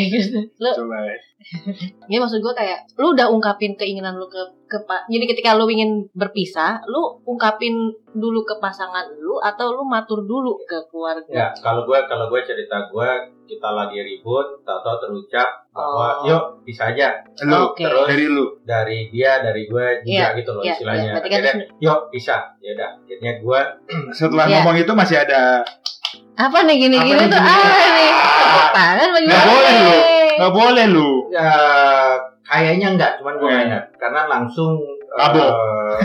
lu 0.57 0.69
coba 0.73 0.97
ya. 1.05 1.17
ya 2.11 2.17
maksud 2.19 2.41
gue 2.41 2.51
kayak 2.51 2.83
lu 2.95 3.13
udah 3.13 3.29
ungkapin 3.29 3.71
keinginan 3.73 4.17
lu 4.17 4.27
ke 4.27 4.41
ke 4.65 4.75
jadi 5.07 5.25
ketika 5.25 5.55
lu 5.55 5.65
ingin 5.65 6.03
berpisah 6.11 6.83
lu 6.85 6.99
ungkapin 7.23 7.73
dulu 8.11 8.43
ke 8.43 8.59
pasangan 8.59 9.07
lu 9.15 9.39
atau 9.39 9.71
lu 9.71 9.81
matur 9.81 10.21
dulu 10.21 10.59
ke 10.61 10.77
keluarga 10.89 11.31
Ya, 11.31 11.47
kalau 11.57 11.85
gue 11.85 11.95
kalau 12.05 12.27
gue 12.27 12.41
cerita 12.43 12.85
gue 12.85 13.09
kita 13.45 13.65
lagi 13.65 13.97
ribut, 13.97 14.61
tahu-tahu 14.61 14.97
terucap 14.99 15.49
bahwa 15.71 16.21
Oh. 16.21 16.27
yuk 16.27 16.43
bisa 16.61 16.93
aja 16.93 17.17
Lu 17.41 17.71
Oke. 17.71 17.81
terus 17.81 18.05
dari 18.05 18.25
lu. 18.27 18.45
dari 18.61 18.97
dia 19.09 19.39
dari 19.39 19.65
gue 19.65 19.85
juga 20.03 20.11
Iya, 20.11 20.37
gitu 20.37 20.49
loh 20.51 20.61
iya, 20.61 20.73
istilahnya. 20.75 21.01
iya. 21.01 21.13
Berarti 21.15 21.29
kan 21.29 21.39
Akhirnya, 21.39 21.65
yuk 21.79 21.99
bisa, 22.11 22.35
ya 22.59 22.71
udah. 22.75 22.89
Akhirnya 22.99 23.31
gue 23.39 23.59
Setelah 24.11 24.45
Iya. 24.45 24.53
ngomong 24.59 24.75
itu 24.77 24.91
masih 24.93 25.17
ada 25.17 25.41
apa 26.35 26.57
nih 26.63 26.75
gini-gini 26.79 27.23
tuh 27.25 27.35
gini? 27.35 27.51
apa 27.51 27.87
nih 27.89 28.11
tepuk 28.15 28.67
tangan 28.71 29.07
bagi 29.09 29.25
Nggak 29.27 29.43
boleh 29.45 29.73
lu. 29.75 29.91
nggak 30.35 30.53
boleh 30.53 30.85
lu. 30.87 31.09
ya 31.29 31.49
kayaknya 32.43 32.87
enggak, 32.89 33.11
cuman 33.17 33.33
gue 33.35 33.43
Iya. 33.43 33.51
nggak 33.51 33.65
ingat 33.67 33.83
karena 33.95 34.21
langsung 34.25 34.73
Mabok. 35.09 35.41
eh, 35.41 35.97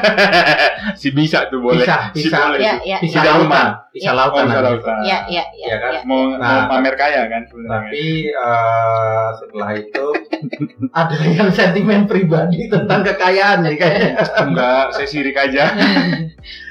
si 0.96 1.08
bisa 1.10 1.44
tuh 1.46 1.60
boleh. 1.60 1.80
Pisah, 1.80 2.08
Si 2.10 2.24
pisah. 2.24 2.40
boleh. 2.48 2.58
ya 2.58 2.74
ya 2.82 2.96
pisah 2.98 3.20
Di 3.20 3.28
lautan, 3.28 3.66
Oh, 3.92 4.14
lautan. 4.16 4.44
bisa 4.48 4.60
lautan. 4.62 4.96
ya 5.02 5.18
ya 5.26 5.44
ya, 5.52 5.66
Iya 5.66 5.76
kan? 5.76 5.92
ya. 5.92 6.00
Mau, 6.02 6.20
Nah, 6.32 6.64
mau 6.64 6.72
pamer 6.72 6.94
kaya 6.96 7.22
kan 7.26 7.42
sebenarnya. 7.44 7.90
Tapi 7.90 8.04
eh, 8.26 9.26
setelah 9.36 9.70
itu 9.74 10.06
ada 11.00 11.16
yang 11.22 11.48
sentimen 11.50 12.02
pribadi 12.04 12.64
tentang 12.66 13.00
kekayaan 13.02 13.60
nih 13.62 13.76
kayaknya. 13.80 14.12
Enggak, 14.40 14.84
saya 14.90 15.06
sirik 15.06 15.36
aja. 15.36 15.64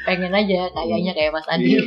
pengen 0.04 0.34
aja 0.34 0.60
kayaknya 0.72 1.12
kayak 1.14 1.32
Mas 1.32 1.48
Adi 1.48 1.66
Iya. 1.72 1.82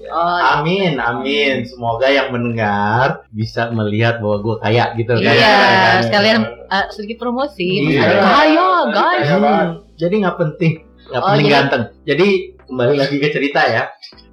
Hmm. 0.00 0.08
oh 0.10 0.40
Amin, 0.56 0.96
amin. 0.96 1.62
Semoga 1.62 2.06
yang 2.06 2.30
mendengar 2.30 3.28
bisa 3.28 3.68
melihat 3.70 4.18
bahwa 4.18 4.40
gue 4.40 4.56
kaya 4.58 4.84
gitu 4.94 5.12
kan. 5.14 5.20
iya 5.28 5.56
sekalian 6.00 6.38
uh, 6.66 6.86
sedikit 6.88 7.20
promosi 7.20 7.84
Iya. 7.86 8.00
Adi 8.00 8.16
kaya 8.18 8.68
guys 8.88 9.26
Kaya. 9.28 9.36
Hmm, 9.36 9.68
Jadi 9.94 10.14
nggak 10.18 10.36
penting, 10.36 10.72
nggak 11.06 11.20
Oh, 11.20 11.26
penting 11.28 11.44
jadi- 11.44 11.54
ganteng. 11.54 11.82
Jadi 12.02 12.26
kembali 12.64 12.94
lagi 12.96 13.16
ke 13.16 13.28
cerita 13.28 13.60
ya. 13.62 13.82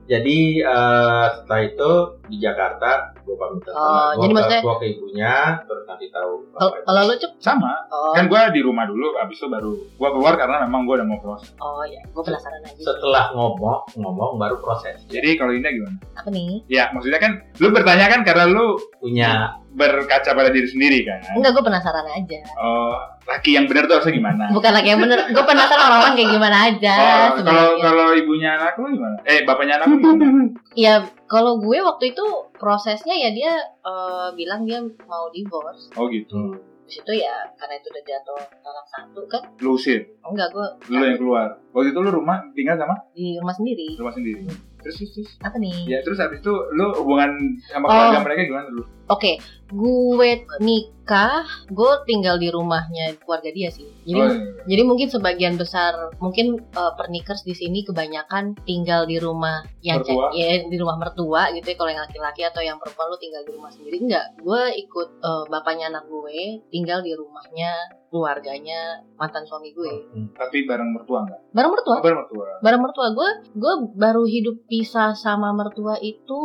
Jadi 0.07 0.37
eh, 0.59 1.25
setelah 1.33 1.61
itu 1.61 1.91
di 2.25 2.37
Jakarta 2.39 2.89
gue 3.19 3.35
pamit 3.35 3.59
Oh, 3.65 3.75
sama 3.75 4.15
jadi 4.15 4.23
gue 4.25 4.33
maksudnya- 4.33 4.57
ke, 4.57 4.65
gua 4.65 4.75
ke 4.77 4.85
ibunya, 4.87 5.35
terus 5.61 5.83
nanti 5.83 6.05
tahu. 6.07 6.31
Kalau- 6.49 7.03
lu 7.03 7.13
cuk 7.13 7.31
Sama. 7.37 7.73
oh 7.87 8.15
Kan 8.15 8.25
gua 8.25 8.47
di 8.47 8.61
rumah 8.61 8.83
dulu, 8.83 9.13
abis 9.17 9.35
itu 9.35 9.47
baru 9.47 9.75
gua 9.93 10.09
keluar 10.09 10.33
karena 10.33 10.63
memang 10.63 10.83
gua 10.83 10.95
udah 10.97 11.07
mau 11.07 11.19
proses. 11.19 11.51
oh 11.57 11.83
ya 11.83 11.99
gue 12.01 12.23
penasaran 12.23 12.63
aja 12.63 12.79
Setelah 12.79 13.25
ngomong, 13.31 13.83
ngomong 13.93 14.31
baru 14.37 14.55
proses. 14.57 15.03
Jadi 15.05 15.35
kalau 15.35 15.51
Indah 15.51 15.69
gimana? 15.69 15.99
apa 16.15 16.29
nih 16.29 16.63
Ya, 16.67 16.87
maksudnya 16.89 17.19
kan 17.19 17.31
lu 17.57 17.67
bertanya 17.69 18.07
kan 18.07 18.23
karena 18.23 18.47
lu 18.47 18.79
Punya 18.97 19.59
berkaca 19.77 20.33
pada 20.33 20.49
diri 20.49 20.65
sendiri 20.65 21.05
kan. 21.05 21.21
enggak 21.31 21.53
gue 21.53 21.61
penasaran 21.61 22.01
aja 22.03 22.39
Oh, 22.57 22.97
laki 23.23 23.53
yang 23.53 23.69
benar 23.69 23.85
tuh 23.85 23.95
harusnya 23.95 24.15
gimana? 24.15 24.49
bukan 24.49 24.71
lagi 24.73 24.89
yang 24.89 24.99
bener 24.99 25.19
gue 25.27 25.45
penasaran 25.45 25.85
orang-orang 25.85 26.15
kayak 26.15 26.31
gimana 26.33 26.57
aja 26.65 26.95
Oh, 26.97 27.29
kalau 27.39 27.67
kalau 27.77 28.07
ibunya 28.11 28.49
anak 28.53 28.73
lu 28.75 28.89
gimana? 28.89 29.15
Eh, 29.23 29.45
bapaknya 29.45 29.77
anak 29.77 29.87
lu 29.87 29.95
gimana? 29.97 30.25
ya 30.75 30.93
kalau 31.25 31.59
gue 31.59 31.77
waktu 31.79 32.11
itu 32.11 32.25
prosesnya 32.53 33.13
ya 33.13 33.29
dia 33.29 33.53
eh, 33.83 34.27
bilang 34.33 34.65
dia 34.65 34.81
mau 35.05 35.29
divorce 35.29 35.93
Oh 35.93 36.09
gitu. 36.09 36.57
di 36.83 36.93
situ 36.93 37.11
ya 37.13 37.35
karena 37.53 37.75
itu 37.75 37.87
udah 37.87 37.99
jatuh 38.01 38.41
talak 38.57 38.87
satu 38.87 39.21
kan 39.27 39.43
Lu 39.59 39.75
usir, 39.75 40.07
enggak 40.23 40.49
gue 40.49 40.67
lu 40.89 41.03
yang 41.03 41.19
keluar. 41.19 41.47
Waktu 41.77 41.93
itu 41.93 41.99
lu 42.01 42.09
rumah 42.11 42.41
tinggal 42.51 42.73
sama 42.75 42.97
di 43.13 43.37
rumah 43.37 43.53
sendiri 43.53 43.93
rumah 43.93 44.09
sendiri. 44.11 44.49
Terus 44.77 44.95
terus, 44.97 45.11
terus. 45.13 45.29
apa 45.43 45.57
nih 45.57 45.77
Ya, 45.85 45.99
terus 46.01 46.17
habis 46.17 46.39
itu 46.39 46.53
lu 46.71 46.89
hubungan 46.95 47.29
sama 47.67 47.85
Oh. 47.85 47.91
keluarga 47.91 48.19
mereka 48.23 48.41
gimana 48.43 48.65
dulu? 48.67 48.83
Oke, 49.07 49.39
gue 49.67 50.29
nikah, 50.59 51.39
gue 51.67 51.91
tinggal 52.03 52.35
di 52.35 52.47
rumahnya 52.47 53.15
keluarga 53.17 53.47
dia 53.49 53.69
sih. 53.69 53.87
Jadi, 54.03 54.19
Oh, 54.19 54.27
iya. 54.27 54.39
jadi 54.65 54.81
mungkin 54.83 55.07
sebagian 55.07 55.55
besar, 55.55 55.95
mungkin 56.17 56.59
eh, 56.59 56.93
pernikers 56.93 57.41
di 57.41 57.53
sini 57.53 57.83
kebanyakan 57.83 58.59
tinggal 58.63 59.07
di 59.07 59.15
rumah 59.17 59.63
yang 59.79 60.03
Mertua? 60.03 60.31
ya 60.33 60.59
di 60.61 60.75
rumah 60.75 60.95
mertua 60.97 61.51
gitu 61.51 61.67
ya. 61.67 61.75
Kalau 61.75 61.89
yang 61.89 62.03
laki-laki 62.03 62.41
atau 62.43 62.59
yang 62.59 62.75
perempuan 62.77 63.07
lu 63.07 63.17
tinggal 63.17 63.41
di 63.43 63.51
rumah 63.53 63.71
sendiri 63.71 63.95
enggak? 63.97 64.25
Gue 64.39 64.61
ikut 64.75 65.09
eh, 65.19 65.43
bapaknya 65.47 65.87
anak 65.89 66.03
gue 66.05 66.37
tinggal 66.67 66.99
di 66.99 67.11
rumahnya 67.11 67.71
keluarganya 68.07 68.79
mantan 69.13 69.43
suami 69.43 69.69
gue. 69.69 69.91
Tapi 70.31 70.63
bareng 70.63 70.91
mertua 70.91 71.21
enggak? 71.21 71.41
Bareng 71.49 71.71
mertua, 71.71 71.93
Oh, 71.93 72.01
bareng 72.01 72.19
mertua. 72.19 72.45
bareng 72.59 72.81
mertua 72.81 73.07
gue, 73.11 73.29
gue 73.53 73.73
baru 73.93 74.23
hidup 74.23 74.63
pisah 74.65 75.11
sama 75.11 75.51
mertua 75.51 75.97
itu 75.97 76.41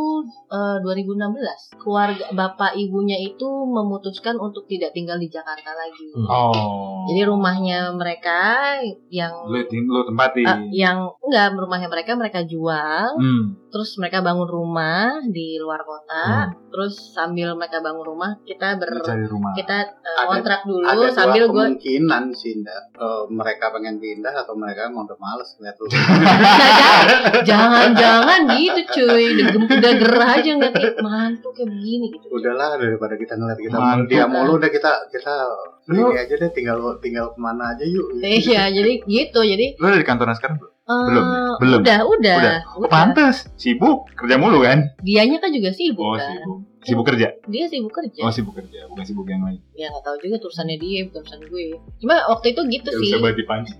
eh, 0.49 0.77
2016. 0.79 1.77
Keluarga 1.77 2.25
bapak 2.29 2.75
ibunya 2.75 3.15
itu 3.17 3.45
memutuskan 3.63 4.35
untuk 4.35 4.65
tidak 4.65 4.91
tinggal 4.91 5.15
di 5.15 5.27
Jakarta 5.27 5.71
lagi. 5.71 6.07
Hmm. 6.13 6.27
Oh. 6.27 7.05
Jadi 7.05 7.21
rumahnya 7.23 7.91
mereka 7.93 8.75
yang 9.07 9.33
lu 9.45 9.59
tim- 9.65 9.87
lu 9.87 10.03
tempatin. 10.03 10.43
eh, 10.43 10.59
yang 10.75 11.07
enggak 11.21 11.53
rumahnya 11.53 11.87
mereka 11.87 12.11
mereka 12.13 12.39
jual, 12.43 13.15
Hmm. 13.15 13.55
Terus 13.73 13.97
mereka 13.97 14.21
bangun 14.21 14.45
rumah 14.45 15.17
di 15.25 15.57
luar 15.57 15.81
kota, 15.81 16.53
terus 16.69 16.93
sambil 17.09 17.57
mereka 17.57 17.81
bangun 17.81 18.05
rumah 18.05 18.37
kita 18.45 18.77
ber 18.77 19.01
rumah. 19.25 19.57
kita 19.57 19.81
eh, 19.81 20.13
Ada- 20.13 20.29
kontrak 20.29 20.61
dulu 20.61 20.85
ada 20.85 21.09
sambil 21.09 21.49
gue 21.49 21.57
kemungkinan 21.57 22.23
sih 22.31 22.61
Nda. 22.61 22.77
Eh, 22.93 23.23
mereka 23.33 23.73
pengen 23.73 23.97
pindah 23.97 24.29
atau 24.29 24.53
mereka 24.53 24.93
emang 24.93 25.09
udah 25.09 25.17
males 25.17 25.49
ngeliat 25.57 25.73
lu 25.73 25.89
jangan-jangan 27.49 28.39
gitu 28.53 28.81
cuy 28.93 29.25
udah, 29.41 29.93
gerah 29.97 30.29
aja 30.37 30.51
nggak 30.53 30.73
kayak 30.73 30.95
mantu 31.01 31.49
kayak 31.51 31.69
begini 31.73 32.05
gitu 32.13 32.25
udahlah 32.29 32.77
daripada 32.77 33.15
kita 33.17 33.33
ngeliat 33.33 33.59
kita 33.59 33.77
Mantap. 33.77 34.09
dia 34.09 34.23
mulu 34.29 34.61
udah 34.61 34.69
kita 34.69 34.91
kita 35.09 35.35
Lu- 35.85 36.09
ini 36.09 36.15
aja 36.17 36.33
deh 36.33 36.49
tinggal 36.49 36.77
tinggal 36.97 37.25
ke 37.29 37.39
mana 37.39 37.71
aja 37.71 37.83
yuk 37.83 38.15
Iya, 38.17 38.69
jadi 38.69 39.03
gitu. 39.03 39.39
Jadi 39.41 39.75
Lu 39.75 39.85
ada 39.85 39.95
di 39.95 40.03
kantoran 40.03 40.31
sekarang 40.33 40.57
belum? 40.57 40.71
eh, 40.73 41.05
Belum 41.05 41.23
ya? 41.25 41.39
Belum. 41.57 41.79
Udah, 41.79 41.99
udah. 42.05 42.37
Udah. 42.37 42.57
udah. 42.77 42.89
Pantes. 42.89 43.35
Sibuk. 43.55 44.07
Kerja 44.13 44.35
mulu 44.35 44.61
kan? 44.61 44.95
Dianya 44.99 45.37
kan 45.37 45.49
juga 45.49 45.69
sibuk 45.69 46.03
Oh, 46.03 46.15
kan. 46.15 46.23
sibuk. 46.29 46.57
Sibuk 46.83 47.05
kerja? 47.05 47.27
Dia 47.43 47.65
sibuk 47.65 47.91
kerja. 47.91 48.21
Oh, 48.21 48.29
sibuk 48.29 48.53
kerja. 48.53 48.79
Bukan 48.87 49.03
sibuk 49.03 49.25
yang 49.25 49.41
lain. 49.41 49.59
Ya 49.73 49.87
nggak 49.87 50.03
tahu 50.03 50.15
juga 50.19 50.35
tulisannya 50.37 50.77
dia, 50.77 50.99
bukan 51.07 51.21
tulisan 51.21 51.41
gue. 51.45 51.65
Cuma 51.97 52.15
waktu 52.27 52.47
itu 52.51 52.61
gitu 52.69 52.87
Gak 52.87 52.99
sih. 52.99 53.07
bisa 53.09 53.17
banget 53.17 53.37
dipancing. 53.39 53.77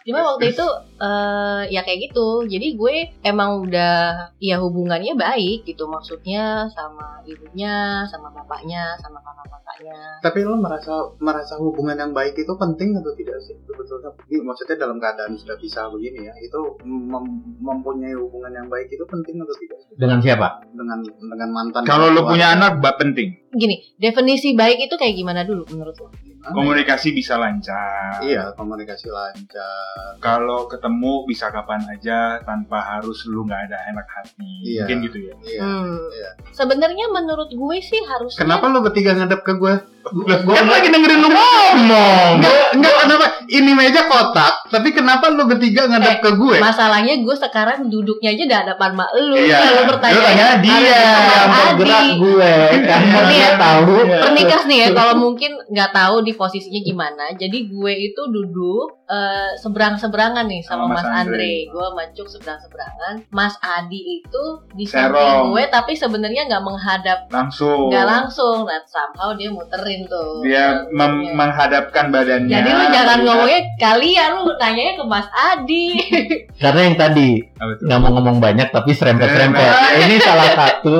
Cuma 0.00 0.20
waktu 0.26 0.44
itu 0.50 0.66
eh 0.98 1.62
ya 1.68 1.80
kayak 1.80 2.10
gitu. 2.10 2.26
Jadi 2.44 2.66
gue 2.74 2.94
emang 3.22 3.62
udah 3.62 3.94
ya 4.38 4.56
hubungannya 4.58 5.12
baik 5.14 5.64
gitu 5.64 5.84
maksudnya 5.86 6.66
sama 6.68 7.20
ibunya, 7.22 8.02
sama 8.04 8.32
bapaknya, 8.32 8.96
sama 8.96 9.20
kakak-kakaknya. 9.20 10.20
tapi 10.20 10.44
lo 10.44 10.56
merasa 10.56 10.92
merasa 11.16 11.56
hubungan 11.56 11.96
yang 11.96 12.12
baik 12.12 12.36
itu 12.36 12.52
penting 12.54 12.92
atau 12.92 13.16
tidak 13.16 13.40
sih 13.40 13.56
sebetulnya 13.64 14.12
maksudnya 14.44 14.76
dalam 14.76 15.00
keadaan 15.00 15.32
sudah 15.32 15.56
bisa 15.56 15.88
begini 15.88 16.28
ya 16.28 16.34
itu 16.36 16.60
mem- 16.84 17.40
mempunyai 17.56 18.12
hubungan 18.12 18.52
yang 18.52 18.68
baik 18.68 18.92
itu 18.92 19.00
penting 19.02 19.40
atau 19.40 19.56
tidak 19.56 19.78
sih 19.80 19.96
Dengan 19.96 20.20
siapa? 20.20 20.60
dengan 20.70 21.00
dengan 21.00 21.48
mantan 21.60 21.84
Kalau 21.84 22.08
lu 22.08 22.24
keluarga? 22.24 22.30
punya 22.32 22.46
anak, 22.56 22.72
bak 22.80 22.96
penting. 22.96 23.28
Gini, 23.52 23.76
definisi 23.94 24.56
baik 24.56 24.88
itu 24.88 24.94
kayak 24.96 25.12
gimana 25.12 25.44
dulu 25.44 25.68
menurut 25.68 25.92
lo? 25.94 26.08
Gimana 26.40 26.48
ya? 26.48 26.56
Komunikasi 26.56 27.08
bisa 27.12 27.36
lancar. 27.36 28.16
iya 28.20 28.48
komunikasi 28.50 29.06
lancar 29.08 30.16
Kalau 30.18 30.64
ketemu 30.66 31.24
bisa 31.24 31.48
kapan 31.48 31.84
aja 31.86 32.18
tanpa 32.40 32.80
harus 32.80 33.24
lu 33.24 33.44
nggak 33.44 33.60
ada 33.66 33.78
enak 33.86 34.06
hati. 34.06 34.52
Iya. 34.66 34.82
Mungkin 34.82 34.98
gitu 35.04 35.18
ya. 35.20 35.34
iya 35.42 35.60
Hmm. 35.60 36.00
iya. 36.10 36.30
Sebenarnya 36.50 37.06
menurut 37.08 37.50
gue 37.50 37.76
sih 37.78 38.00
harusnya 38.00 38.40
kenapa 38.40 38.64
lo 38.66 38.80
bertiga 38.80 39.12
ngadep 39.12 39.40
ke 39.40 39.52
gue 39.54 39.74
Gue 40.00 40.56
lagi 40.64 40.88
dengerin 40.88 41.20
lu 41.20 41.28
ngomong. 41.28 42.40
enggak 42.40 42.72
enggak 42.72 42.94
kenapa 42.98 43.26
ini 43.46 43.70
meja 43.70 44.02
kotak 44.02 44.64
tapi 44.66 44.88
kenapa 44.90 45.28
lo 45.28 45.44
bertiga 45.44 45.84
ngadep 45.86 46.08
Eh, 46.10 46.18
ke 46.18 46.30
gue 46.32 46.56
Masalahnya 46.58 47.14
gue 47.16 47.36
sekarang 47.36 47.86
duduknya 47.86 48.32
aja 48.32 48.44
di 48.44 48.54
hadapan 48.56 48.90
mak 48.94 49.10
lu. 49.12 49.36
Iya. 49.36 49.60
Kalau 49.60 49.82
bertanya 49.86 50.14
Lu 50.14 50.20
tanya 50.24 50.46
dia. 50.58 51.00
Yang 51.20 51.52
bergerak 51.76 52.08
gue 52.16 52.52
karena 52.80 53.28
ya. 53.30 53.50
tahu. 53.54 53.94
Pernikas 54.20 54.62
nih 54.64 54.78
ya, 54.78 54.88
kalau 54.90 55.14
mungkin 55.16 55.52
nggak 55.66 55.90
tahu 55.90 56.16
di 56.22 56.29
posisinya 56.32 56.80
gimana. 56.80 57.24
Jadi 57.32 57.66
gue 57.66 57.92
itu 57.94 58.22
duduk 58.26 59.02
eh, 59.04 59.52
seberang-seberangan 59.56 60.44
nih 60.44 60.62
sama, 60.62 60.86
Sama 60.86 60.92
Mas 60.92 60.96
Mas 61.00 61.06
Andre. 61.20 61.34
Andre. 61.36 61.52
Gue 61.68 61.86
mancuk 61.92 62.26
seberang-seberangan. 62.26 63.14
Mas 63.28 63.54
Adi 63.58 64.00
itu 64.18 64.42
di 64.72 64.84
samping 64.84 65.50
gue, 65.50 65.62
tapi 65.66 65.92
sebenarnya 65.92 66.46
nggak 66.46 66.62
menghadap, 66.62 67.18
Langsung. 67.28 67.90
nggak 67.90 68.06
langsung. 68.06 68.62
Nah, 68.62 68.80
somehow 68.84 69.30
dia 69.32 69.48
muterin 69.48 70.06
tuh. 70.06 70.42
Dia 70.42 70.86
mem- 70.88 71.22
Iya. 71.22 71.34
menghadapkan 71.34 72.04
badannya. 72.08 72.50
Jadi 72.52 72.70
lu 72.70 72.84
jangan 72.88 73.18
Iya. 73.18 73.24
ngomongnya 73.24 73.60
kalian, 73.76 74.30
lu 74.40 74.52
tanyanya 74.56 74.94
ke 74.94 75.04
Mas 75.04 75.28
Adi. 75.30 75.86
Karena 76.62 76.80
yang 76.82 76.96
tadi 76.96 77.28
nggak 77.58 77.98
mau 77.98 78.10
ngomong 78.12 78.38
banyak 78.38 78.68
tapi 78.68 78.90
serempet-serempet. 78.90 79.58
Serempet. 79.58 80.00
Ini 80.00 80.16
salah 80.18 80.48
satu 80.50 80.96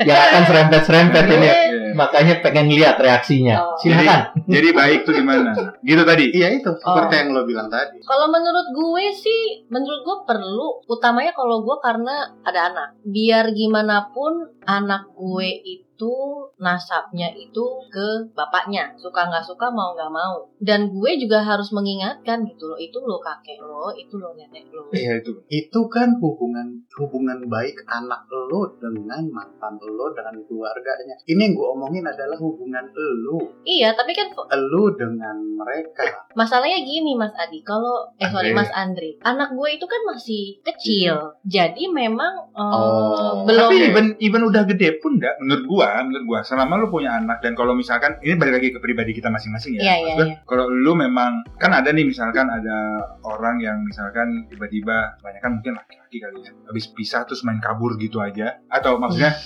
yang 0.00 0.18
akan 0.20 0.42
serempet-serempet 0.44 1.24
ini. 1.28 1.48
Makanya 1.94 2.42
pengen 2.42 2.68
lihat 2.68 2.98
reaksinya. 2.98 3.56
Oh. 3.62 3.78
Silakan. 3.78 4.34
Jadi 4.50 4.68
baik 4.74 5.06
tuh 5.06 5.14
gimana? 5.14 5.54
Gitu 5.80 6.02
tadi. 6.02 6.24
Iya 6.34 6.48
itu 6.58 6.70
seperti 6.76 7.12
Oh. 7.14 7.18
yang 7.22 7.28
lo 7.32 7.42
bilang 7.46 7.68
tadi. 7.70 8.02
Kalau 8.02 8.26
menurut 8.28 8.66
gue 8.74 9.04
sih, 9.14 9.64
menurut 9.70 10.00
gue 10.02 10.16
perlu, 10.26 10.82
utamanya 10.90 11.32
kalau 11.32 11.62
gue 11.62 11.76
karena 11.78 12.34
ada 12.42 12.60
anak. 12.74 12.88
Biar 13.06 13.54
gimana 13.54 14.10
pun 14.10 14.44
anak 14.66 15.14
gue 15.14 15.48
itu 15.62 15.83
nasabnya 16.56 17.30
itu 17.30 17.64
ke 17.88 18.06
bapaknya, 18.32 18.90
suka 18.96 19.28
nggak 19.28 19.44
suka 19.44 19.70
mau 19.70 19.94
nggak 19.94 20.10
mau. 20.10 20.42
Dan 20.58 20.90
gue 20.90 21.10
juga 21.16 21.40
harus 21.40 21.70
mengingatkan 21.70 22.42
gitu 22.44 22.72
loh, 22.72 22.78
itu 22.78 22.98
lo 22.98 23.20
kakek 23.20 23.60
lo, 23.60 23.92
itu 23.92 24.14
lo 24.16 24.34
nenek 24.34 24.66
lo. 24.70 24.90
Iya 24.90 25.20
itu. 25.20 25.30
Itu 25.46 25.86
kan 25.86 26.16
hubungan 26.18 26.82
hubungan 26.96 27.46
baik 27.46 27.78
anak 27.86 28.24
lo 28.30 28.74
dengan 28.76 29.22
mantan 29.28 29.78
lo 29.78 30.10
dengan 30.10 30.34
keluarganya. 30.44 31.14
Ini 31.24 31.38
yang 31.38 31.52
gue 31.54 31.66
omongin 31.70 32.04
adalah 32.04 32.36
hubungan 32.36 32.84
lo, 33.22 33.38
Iya, 33.62 33.92
tapi 33.92 34.12
kan 34.12 34.32
lo 34.70 34.84
dengan 34.92 35.36
mereka. 35.54 36.26
masalahnya 36.34 36.82
gini 36.82 37.14
Mas 37.14 37.30
Adi, 37.34 37.62
kalau 37.62 38.10
eh 38.16 38.26
sorry 38.26 38.50
Andre. 38.50 38.58
Mas 38.58 38.70
Andri, 38.72 39.10
anak 39.22 39.54
gue 39.54 39.68
itu 39.70 39.86
kan 39.86 40.00
masih 40.04 40.44
kecil, 40.62 41.14
jadi 41.44 41.84
memang 41.86 42.50
eh, 42.50 42.72
Oh. 42.74 43.44
belum. 43.46 43.70
Tapi 43.70 43.76
even 43.90 44.06
even 44.18 44.42
udah 44.42 44.64
gede 44.64 44.98
pun 44.98 45.16
enggak 45.16 45.36
menurut 45.38 45.64
gua, 45.86 46.00
menurut 46.02 46.24
gua 46.24 46.40
selama 46.40 46.72
lu 46.76 46.88
punya 46.88 47.10
anak 47.14 47.38
dan 47.38 47.52
kalau 47.52 47.72
misalkan 47.72 48.16
ini 48.20 48.34
balik 48.34 48.56
lagi 48.56 48.68
ke 48.70 48.78
pribadi 48.78 49.12
kita 49.12 49.28
masing-masing 49.28 49.76
ya. 49.76 49.82
Iya, 49.84 49.94
iya, 49.94 50.12
gua, 50.14 50.26
iya. 50.26 50.36
Kalau 50.42 50.64
lu 50.66 50.92
memang 50.92 51.44
kan 51.56 51.70
ada 51.70 51.88
nih 51.88 52.02
misalkan 52.02 52.48
ada 52.48 52.76
orang 53.22 53.58
yang 53.58 53.82
misalkan 53.82 54.48
tiba-tiba 54.48 55.16
kebanyakan 55.18 55.50
mungkin 55.54 55.72
laki-laki 55.76 56.16
kali 56.18 56.38
ya 56.40 56.50
habis 56.64 56.88
pisah 56.88 57.22
terus 57.22 57.42
main 57.42 57.60
kabur 57.60 57.94
gitu 57.96 58.18
aja 58.18 58.58
atau 58.66 58.96
maksudnya 58.96 59.36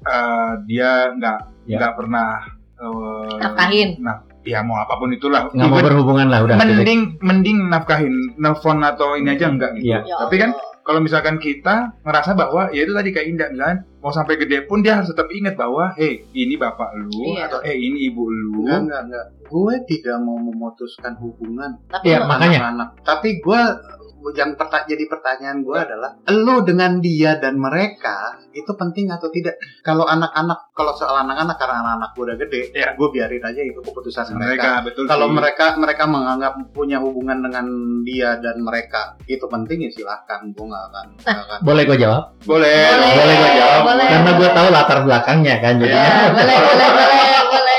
eh, 0.00 0.52
dia 0.64 1.10
nggak 1.12 1.38
Ya. 1.66 1.76
nggak 1.76 1.94
pernah 2.00 2.40
eh, 2.80 3.36
Nafkahin. 3.44 4.00
nah, 4.00 4.24
ya 4.40 4.64
mau 4.64 4.80
apa 4.80 4.96
pun 4.96 5.12
itulah. 5.12 5.52
Nggak 5.52 5.68
mau 5.68 5.84
berhubungan 5.84 6.26
lah 6.32 6.40
udah. 6.40 6.56
titik. 6.56 6.72
mending 6.80 7.00
mending 7.20 7.58
nafkahin 7.68 8.14
nelfon 8.40 8.80
atau 8.80 9.20
ini 9.20 9.36
aja 9.36 9.52
enggak 9.52 9.76
gitu. 9.76 9.92
Iya. 9.92 10.00
Ya 10.08 10.16
Tapi 10.24 10.36
kan. 10.40 10.50
Kalau 10.88 11.00
misalkan 11.00 11.36
kita 11.36 12.00
ngerasa 12.00 12.32
bahwa 12.32 12.72
ya 12.72 12.80
itu 12.80 12.90
tadi 12.90 13.12
kayak 13.12 13.28
Indah 13.28 13.48
misalkan 13.50 13.78
mau 13.98 14.08
sampai 14.08 14.34
gede 14.36 14.64
pun 14.64 14.80
dia 14.80 14.96
harus 14.96 15.06
tetap 15.06 15.28
ingat 15.28 15.52
bahwa 15.52 15.92
hey 15.92 16.24
ini 16.32 16.56
bapak 16.56 16.88
lu 16.96 17.12
Iya. 17.28 17.44
atau 17.44 17.60
eh 17.60 17.76
ini 17.76 18.08
ibu 18.08 18.24
lu 18.24 18.64
Enggak, 18.64 18.80
enggak, 18.80 19.00
enggak. 19.04 19.26
Gue 19.44 19.74
tidak 19.84 20.16
mau 20.18 20.36
memutuskan 20.38 21.12
hubungan 21.18 21.76
tapi 21.86 22.08
lo- 22.14 22.24
Makanya. 22.26 22.58
anak-anak. 22.58 22.88
Tapi 23.02 23.28
gue 23.36 23.60
yang 24.28 24.54
perta- 24.54 24.82
jadi 24.84 25.04
pertanyaan 25.04 25.60
gue 25.60 25.76
adalah 25.76 26.10
lo 26.28 26.60
dengan 26.60 26.98
dia 26.98 27.34
dan 27.34 27.54
mereka 27.54 28.16
itu 28.50 28.68
penting 28.70 29.08
atau 29.08 29.28
tidak 29.28 29.54
kalau 29.80 30.04
anak-anak 30.04 30.70
kalau 30.72 30.90
soal 30.92 31.14
anak-anak 31.18 31.54
karena 31.54 31.76
anak-anak 31.80 32.10
gue 32.12 32.24
udah 32.24 32.36
gede 32.38 32.60
Iya. 32.72 32.88
gue 32.92 33.08
biarin 33.08 33.42
aja 33.42 33.60
itu 33.60 33.78
keputusan 33.78 34.24
mereka, 34.32 34.40
mereka 34.40 34.70
betul 34.84 35.04
kalau 35.06 35.26
sih. 35.26 35.34
mereka 35.34 35.66
mereka 35.76 36.04
menganggap 36.04 36.52
punya 36.68 36.98
hubungan 36.98 37.38
dengan 37.40 37.66
dia 38.02 38.36
dan 38.36 38.58
mereka 38.58 38.98
itu 39.24 39.44
penting 39.44 39.78
ya 39.80 39.90
silahkan 39.92 40.40
gue 40.46 40.64
nggak 40.64 40.84
akan 40.88 41.06
nggak 41.16 41.44
akan 41.44 41.58
Boleh 41.62 41.82
gue 41.84 41.98
jawab? 41.98 42.22
boleh 42.40 42.74
Boleh. 42.90 43.12
Boleh 43.14 43.34
gue 43.36 43.50
jawab. 43.56 43.80
Boleh. 43.84 44.06
Karena 44.08 44.30
gue 44.32 44.48
tahu 44.50 44.68
latar 44.68 44.98
belakangnya 45.00 45.54
kan. 45.58 45.74
Jadi 45.76 45.86
Iya. 45.88 46.02
Ya, 46.02 46.28
boleh, 46.28 46.56
boleh, 46.58 46.88
boleh, 46.90 47.22
boleh. 47.48 47.77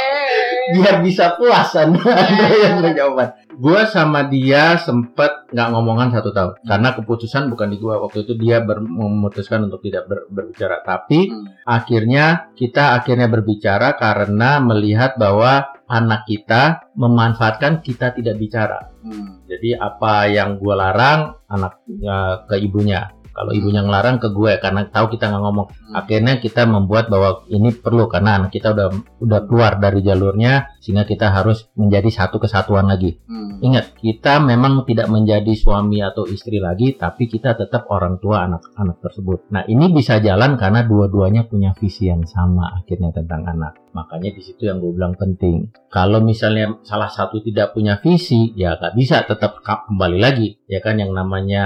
Biar 0.71 0.95
bisa 0.99 1.33
puas 1.33 1.71
Anda 1.73 1.99
yang 2.63 2.93
jawaban. 2.93 3.29
Gue 3.59 3.83
sama 3.85 4.23
dia 4.23 4.77
sempet 4.77 5.51
nggak 5.51 5.69
ngomongan 5.69 6.09
satu 6.09 6.31
tahun 6.31 6.53
karena 6.63 6.89
keputusan 6.93 7.49
bukan 7.49 7.67
di 7.67 7.77
gue 7.77 7.91
waktu 7.91 8.23
itu 8.23 8.33
dia 8.33 8.61
ber- 8.61 8.79
memutuskan 8.79 9.67
untuk 9.67 9.81
tidak 9.81 10.07
ber- 10.07 10.27
berbicara 10.29 10.79
tapi 10.79 11.27
Hmm. 11.29 11.43
akhirnya 11.65 12.25
kita 12.53 12.95
akhirnya 12.95 13.27
berbicara 13.27 13.93
karena 13.93 14.57
melihat 14.59 15.15
bahwa 15.15 15.67
anak 15.85 16.23
kita 16.23 16.87
memanfaatkan 16.93 17.81
kita 17.81 18.13
tidak 18.13 18.37
bicara 18.37 18.93
Hmm. 19.01 19.43
jadi 19.43 19.75
apa 19.75 20.29
yang 20.29 20.55
gue 20.55 20.71
larang 20.71 21.35
anaknya 21.45 22.45
ke 22.45 22.55
ibunya 22.57 23.09
kalau 23.29 23.51
ibunya 23.51 23.79
ngelarang 23.81 24.19
ke 24.19 24.29
gue 24.29 24.55
karena 24.57 24.87
tahu 24.87 25.11
kita 25.11 25.27
nggak 25.27 25.43
ngomong 25.43 25.67
Hmm. 25.67 25.78
Akhirnya 25.93 26.37
kita 26.37 26.65
membuat 26.69 27.09
bahwa 27.09 27.45
ini 27.49 27.73
perlu 27.73 28.05
karena 28.05 28.41
anak 28.41 28.53
kita 28.53 28.73
udah 28.73 28.87
udah 29.21 29.39
keluar 29.49 29.81
dari 29.81 30.05
jalurnya 30.05 30.77
sehingga 30.79 31.05
kita 31.05 31.33
harus 31.33 31.69
menjadi 31.75 32.09
satu 32.09 32.37
kesatuan 32.41 32.87
lagi. 32.89 33.17
Hmm. 33.29 33.59
ingat 33.59 33.99
kita 33.99 34.39
memang 34.39 34.87
tidak 34.87 35.11
menjadi 35.11 35.51
suami 35.51 35.99
atau 35.99 36.23
istri 36.29 36.63
lagi 36.63 36.95
tapi 36.95 37.27
kita 37.27 37.59
tetap 37.59 37.91
orang 37.91 38.21
tua 38.21 38.47
anak-anak 38.47 39.03
tersebut. 39.03 39.51
Nah 39.51 39.67
ini 39.67 39.91
bisa 39.91 40.21
jalan 40.23 40.55
karena 40.55 40.87
dua-duanya 40.87 41.43
punya 41.45 41.75
visi 41.75 42.07
yang 42.07 42.23
sama 42.23 42.71
akhirnya 42.79 43.11
tentang 43.11 43.43
anak. 43.43 43.75
Makanya 43.91 44.31
di 44.31 44.41
situ 44.45 44.69
yang 44.69 44.79
gue 44.79 44.93
bilang 44.93 45.17
penting. 45.17 45.73
Kalau 45.89 46.21
misalnya 46.21 46.77
salah 46.85 47.09
satu 47.09 47.41
tidak 47.41 47.73
punya 47.73 47.97
visi 47.97 48.53
ya 48.53 48.77
nggak 48.77 48.93
bisa 48.95 49.25
tetap 49.25 49.59
kembali 49.65 50.19
lagi. 50.21 50.55
Ya 50.69 50.79
kan 50.79 51.01
yang 51.01 51.11
namanya 51.11 51.65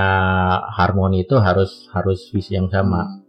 harmoni 0.73 1.27
itu 1.27 1.37
harus 1.37 1.91
harus 1.91 2.31
visi 2.31 2.55
yang 2.55 2.71
sama. 2.71 3.05
Hmm. 3.05 3.22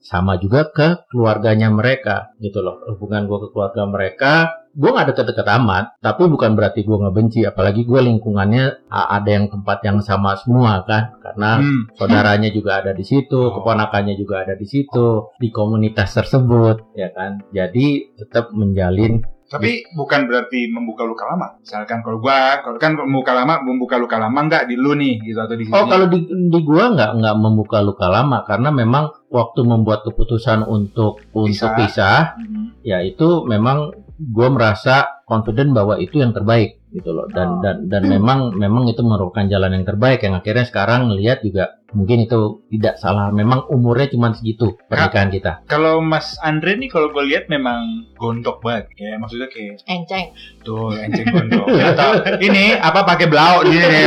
Sama 0.00 0.40
juga 0.40 0.64
ke 0.66 1.04
keluarganya 1.08 1.68
mereka 1.68 2.32
gitu 2.40 2.60
loh 2.60 2.80
hubungan 2.88 3.28
gue 3.28 3.38
ke 3.44 3.48
keluarga 3.52 3.84
mereka 3.84 4.32
gue 4.70 4.86
nggak 4.86 5.12
deket-deket 5.12 5.46
amat 5.60 5.98
tapi 5.98 6.24
bukan 6.24 6.54
berarti 6.54 6.86
gue 6.86 6.94
nggak 6.94 7.10
benci 7.12 7.42
apalagi 7.42 7.82
gue 7.82 8.00
lingkungannya 8.00 8.86
ada 8.88 9.26
yang 9.28 9.50
tempat 9.50 9.82
yang 9.82 9.98
sama 9.98 10.38
semua 10.38 10.86
kan 10.86 11.18
karena 11.18 11.58
Hmm. 11.58 11.82
saudaranya 11.98 12.48
juga 12.48 12.78
ada 12.78 12.94
di 12.94 13.02
situ 13.02 13.34
Oh. 13.34 13.60
keponakannya 13.60 14.14
juga 14.14 14.46
ada 14.46 14.54
di 14.54 14.64
situ 14.64 15.34
di 15.36 15.50
komunitas 15.50 16.14
tersebut 16.14 16.94
ya 16.94 17.10
kan 17.10 17.42
jadi 17.50 17.86
tetap 18.16 18.54
menjalin 18.54 19.26
Tapi 19.50 19.82
bukan 19.98 20.30
berarti 20.30 20.70
membuka 20.70 21.02
luka 21.02 21.26
lama. 21.26 21.58
Misalkan 21.58 22.06
kalau 22.06 22.22
gua, 22.22 22.62
kalau 22.62 22.78
kan 22.78 22.94
membuka 22.94 23.34
lama, 23.34 23.58
membuka 23.66 23.98
luka 23.98 24.14
lama 24.22 24.38
enggak 24.46 24.70
di 24.70 24.78
lu 24.78 24.94
nih 24.94 25.18
gitu 25.26 25.42
atau 25.42 25.58
di 25.58 25.66
sini. 25.66 25.74
Oh 25.74 25.90
kalau 25.90 26.06
di, 26.06 26.22
di 26.22 26.60
gua 26.62 26.94
nggak 26.94 27.10
nggak 27.18 27.36
membuka 27.42 27.82
luka 27.82 28.06
lama 28.06 28.46
karena 28.46 28.70
memang 28.70 29.10
waktu 29.26 29.60
membuat 29.66 30.06
keputusan 30.06 30.62
untuk 30.70 31.18
untuk 31.34 31.50
Pisah. 31.50 31.74
pisah 31.74 32.20
Mhm. 32.38 32.86
ya 32.86 33.02
itu 33.02 33.42
memang 33.44 33.90
gue 34.20 34.48
merasa 34.52 35.19
confident 35.30 35.70
bahwa 35.70 35.94
itu 35.96 36.18
yang 36.18 36.34
terbaik 36.34 36.82
gitu 36.90 37.14
loh. 37.14 37.30
Dan 37.30 37.48
Oh. 37.48 37.62
dan 37.62 37.76
dan 37.86 38.02
memang 38.18 38.50
memang 38.52 38.90
itu 38.90 38.98
merupakan 39.00 39.46
jalan 39.46 39.78
yang 39.78 39.86
terbaik 39.86 40.18
yang 40.20 40.34
akhirnya 40.34 40.66
sekarang 40.66 41.06
lihat 41.14 41.46
juga 41.46 41.78
mungkin 41.90 42.22
itu 42.22 42.66
tidak 42.68 42.98
salah. 42.98 43.30
Memang 43.30 43.70
umurnya 43.70 44.10
cuma 44.10 44.34
segitu 44.34 44.74
pernikahan 44.86 45.30
kita. 45.30 45.62
Kalau 45.66 46.02
Mas 46.02 46.34
Andre 46.42 46.74
nih 46.74 46.90
kalau 46.90 47.10
gue 47.10 47.22
lihat 47.24 47.46
memang 47.46 48.10
gondok 48.18 48.58
banget. 48.60 48.90
Ya 48.98 49.14
maksudnya 49.16 49.46
kayak 49.46 49.78
Enceng. 49.86 50.34
tuh 50.60 50.90
enceng 50.92 51.26
gondok. 51.30 51.66
Atau 51.70 52.10
ini 52.46 52.74
apa 52.74 53.06
pakai 53.06 53.26
blau 53.26 53.62
gini 53.62 53.86
nih 53.86 54.02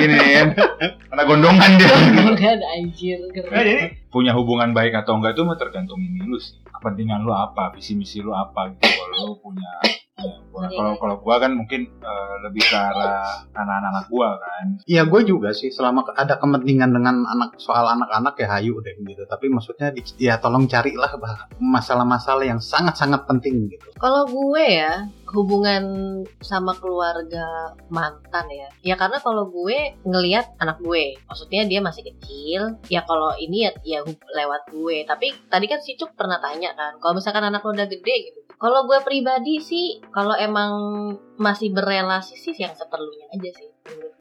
gini 0.00 0.16
kan? 0.16 0.48
Karena 1.12 1.22
gondongan 1.28 1.70
dia. 1.76 1.92
Kan 2.34 2.58
anjir. 2.74 3.20
Nah, 3.52 3.60
jadi 3.60 3.76
punya 4.08 4.32
hubungan 4.32 4.72
baik 4.72 4.94
atau 4.94 5.20
enggak 5.20 5.36
itu 5.36 5.44
mah 5.44 5.56
tergantung 5.56 6.00
ini 6.00 6.24
lu 6.24 6.40
sih. 6.40 6.56
Kepentingan 6.64 7.24
lu 7.24 7.32
apa 7.32 7.72
visi 7.72 7.96
misi 7.96 8.20
lu 8.20 8.32
apa 8.32 8.68
gitu. 8.72 8.84
Kalau 8.84 9.32
lu 9.32 9.34
punya 9.40 9.68
ya, 9.84 10.03
gua- 10.16 10.70
Iya. 10.70 10.78
kalau 10.78 10.92
kalau 10.96 11.16
gua 11.18 11.36
kan 11.36 11.52
mungkin 11.52 11.90
eh, 11.90 12.34
lebih 12.46 12.62
ke 12.62 12.76
arah 12.76 13.42
anak-anak 13.50 14.06
gua 14.06 14.38
kan 14.38 14.66
Iya 14.84 15.02
gue 15.04 15.20
juga 15.24 15.50
sih 15.50 15.68
selama 15.68 16.04
ada 16.12 16.36
kepentingan 16.36 16.90
dengan 16.90 17.24
anak 17.26 17.58
soal 17.58 17.84
anak-anak 17.84 18.36
ya 18.36 18.48
hayu 18.50 18.78
deh 18.80 18.94
gitu. 18.96 19.24
Tapi 19.24 19.48
maksudnya 19.48 19.90
di- 19.90 20.04
ya 20.18 20.36
tolong 20.36 20.64
carilah 20.64 21.10
masalah-masalah 21.58 22.44
yang 22.44 22.60
sangat-sangat 22.60 23.24
penting 23.24 23.66
gitu. 23.68 23.88
Kalau 23.96 24.24
gue 24.24 24.64
ya 24.64 25.04
hubungan 25.32 25.82
sama 26.38 26.70
keluarga 26.74 27.42
mantan 27.88 28.46
ya, 28.46 28.68
ya 28.84 28.94
karena 28.94 29.18
kalau 29.18 29.50
gue 29.50 29.98
ngelihat 30.04 30.54
anak 30.56 30.78
gue, 30.78 31.18
maksudnya 31.26 31.66
dia 31.66 31.80
masih 31.80 32.06
kecil, 32.06 32.78
ya 32.86 33.02
kalau 33.02 33.34
ini 33.34 33.66
ya, 33.66 33.70
ya 33.82 34.00
hub- 34.00 34.22
lewat 34.30 34.70
gue. 34.70 35.02
Tapi 35.02 35.34
tadi 35.48 35.66
kan 35.66 35.82
si 35.82 35.98
Cuk 35.98 36.14
pernah 36.14 36.38
tanya 36.38 36.70
kan, 36.72 37.02
kalau 37.02 37.18
misalkan 37.18 37.42
anak 37.42 37.66
lo 37.66 37.74
udah 37.74 37.88
gede 37.88 38.14
gitu. 38.30 38.40
Kalau 38.64 38.88
gue 38.88 38.96
pribadi 39.04 39.60
sih, 39.60 40.00
kalau 40.08 40.32
emang 40.40 40.72
masih 41.36 41.76
berrelasi 41.76 42.32
sih 42.32 42.56
yang 42.56 42.72
seperlunya 42.72 43.28
aja 43.28 43.52
sih. 43.52 43.68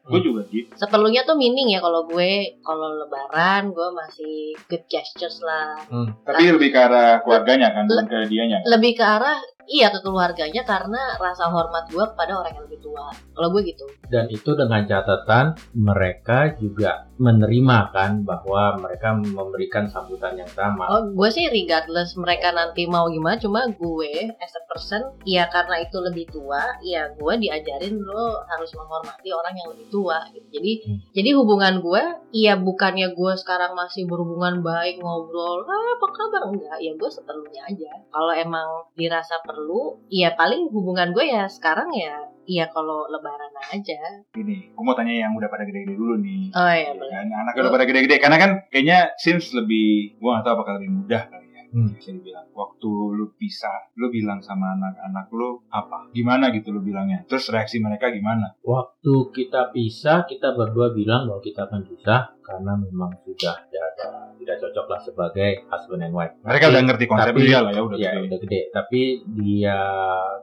gua 0.04 0.20
juga 0.20 0.44
gitu 0.52 0.68
seperlunya 0.76 1.24
tuh 1.24 1.40
meaning 1.40 1.72
ya 1.72 1.80
kalau 1.80 2.04
gue. 2.04 2.60
Kalau 2.60 3.00
lebaran 3.00 3.72
gue 3.72 3.90
masih 3.96 4.52
good 4.68 4.84
gestures 4.92 5.40
lah. 5.40 5.80
Tapi 6.28 6.52
lebih 6.52 6.76
ke 6.76 6.80
arah 6.84 7.24
keluarganya 7.24 7.72
kan 7.72 7.88
bukan 7.88 8.12
ke 8.12 8.20
dianya. 8.28 8.60
lebih 8.68 9.00
ke 9.00 9.04
arah 9.08 9.40
iya 9.68 9.92
ke 9.92 10.00
keluarganya 10.00 10.64
karena 10.64 11.20
rasa 11.20 11.52
hormat 11.52 11.92
gue 11.92 12.06
kepada 12.16 12.42
orang 12.42 12.56
yang 12.56 12.66
lebih 12.66 12.80
tua. 12.82 13.12
Kalau 13.12 13.48
gue 13.52 13.62
gitu. 13.68 13.86
Dan 14.08 14.32
itu 14.32 14.56
dengan 14.56 14.88
catatan 14.88 15.60
mereka 15.76 16.56
juga 16.56 17.12
menerima 17.20 17.78
kan 17.92 18.26
bahwa 18.26 18.80
mereka 18.80 19.14
memberikan 19.14 19.86
sambutan 19.92 20.40
yang 20.40 20.50
sama. 20.50 20.88
Oh 20.88 21.04
gue 21.12 21.30
sih 21.30 21.52
regardless 21.52 22.16
mereka 22.16 22.56
nanti 22.56 22.88
mau 22.88 23.12
gimana 23.12 23.36
cuma 23.38 23.68
gue 23.70 24.32
as 24.40 24.54
a 24.56 24.64
person 24.72 25.14
ya 25.28 25.46
karena 25.52 25.84
itu 25.84 26.00
lebih 26.00 26.26
tua 26.32 26.80
ya 26.82 26.94
ya 26.94 27.10
gue 27.10 27.34
diajarin 27.42 27.96
lo 28.00 28.46
harus 28.46 28.72
menghormati 28.78 29.30
orang 29.34 29.54
yang 29.58 29.68
lebih 29.74 29.88
tua 29.90 30.24
gitu. 30.30 30.48
jadi 30.54 30.72
Hmm. 30.86 31.00
jadi 31.12 31.30
hubungan 31.36 31.74
gue 31.82 32.04
iya 32.32 32.54
bukannya 32.54 33.18
gue 33.18 33.34
sekarang 33.42 33.74
masih 33.74 34.06
berhubungan 34.06 34.62
baik 34.62 35.02
ngobrol 35.02 35.66
ah, 35.66 35.98
apa 35.98 36.08
kabar? 36.14 36.42
Enggak 36.54 36.78
ya 36.80 36.92
gue 36.94 37.10
seperlunya 37.10 37.62
aja. 37.66 37.92
Kalau 38.14 38.34
emang 38.34 38.68
dirasa 38.94 39.42
perlu 39.54 40.02
ya 40.10 40.34
paling 40.34 40.74
hubungan 40.74 41.14
gue 41.14 41.30
ya 41.30 41.46
sekarang 41.46 41.94
ya 41.94 42.18
iya 42.44 42.66
kalau 42.68 43.06
lebaran 43.08 43.54
aja. 43.64 44.02
Gini, 44.30 44.68
gue 44.68 44.84
mau 44.84 44.92
tanya 44.92 45.16
yang 45.16 45.32
udah 45.32 45.48
pada 45.48 45.64
gede-gede 45.64 45.96
dulu 45.96 46.20
nih. 46.20 46.52
oh 46.52 46.68
iya 46.68 46.90
Ya 46.90 46.94
boleh. 46.94 47.14
kan, 47.14 47.28
anaknya 47.32 47.62
udah 47.62 47.72
pada 47.72 47.86
gede-gede 47.86 48.16
karena 48.18 48.38
kan 48.38 48.52
kayaknya 48.68 48.98
Sims 49.16 49.54
lebih 49.54 50.18
gue 50.18 50.30
gak 50.30 50.44
tahu 50.44 50.54
apakah 50.58 50.74
lebih 50.76 50.92
mudah 50.92 51.24
ya 51.24 51.40
Hmm. 51.74 51.90
bisa 51.90 52.14
dibilang 52.14 52.46
waktu 52.54 52.86
lu 52.86 53.34
pisah 53.34 53.90
lu 53.96 54.08
bilang 54.08 54.38
sama 54.40 54.72
anak-anak 54.72 55.26
lu 55.30 55.58
apa 55.68 56.14
gimana 56.14 56.48
gitu 56.50 56.70
lu 56.70 56.80
bilangnya 56.80 57.26
terus 57.26 57.50
reaksi 57.50 57.82
mereka 57.82 58.08
gimana 58.08 58.54
Waktu 58.62 59.14
kita 59.34 59.70
pisah, 59.70 60.24
kita 60.24 60.54
berdua 60.54 60.94
bilang 60.94 61.26
bahwa 61.26 61.42
kita 61.42 61.66
akan 61.66 61.82
pisah 61.84 62.32
karena 62.40 62.78
memang 62.78 63.12
sudah 63.20 63.56
tidak 63.64 63.84
ada- 63.90 64.32
tidak 64.36 64.58
cocok 64.60 64.86
lah 64.86 65.00
sebagai 65.00 65.52
husband 65.66 66.04
and 66.04 66.12
wife. 66.12 66.36
mereka 66.40 66.60
Tapi- 66.62 66.74
udah 66.74 66.84
ngerti 66.86 67.06
konsep 67.06 67.34
tapi- 67.34 67.44
dia 67.44 67.60
lah 67.60 67.72
ya 67.72 67.82
udah 67.82 67.98
ya 67.98 68.12
gede. 68.12 68.24
udah 68.24 68.40
gede 68.40 68.62
tapi 68.70 69.02
dia 69.34 69.80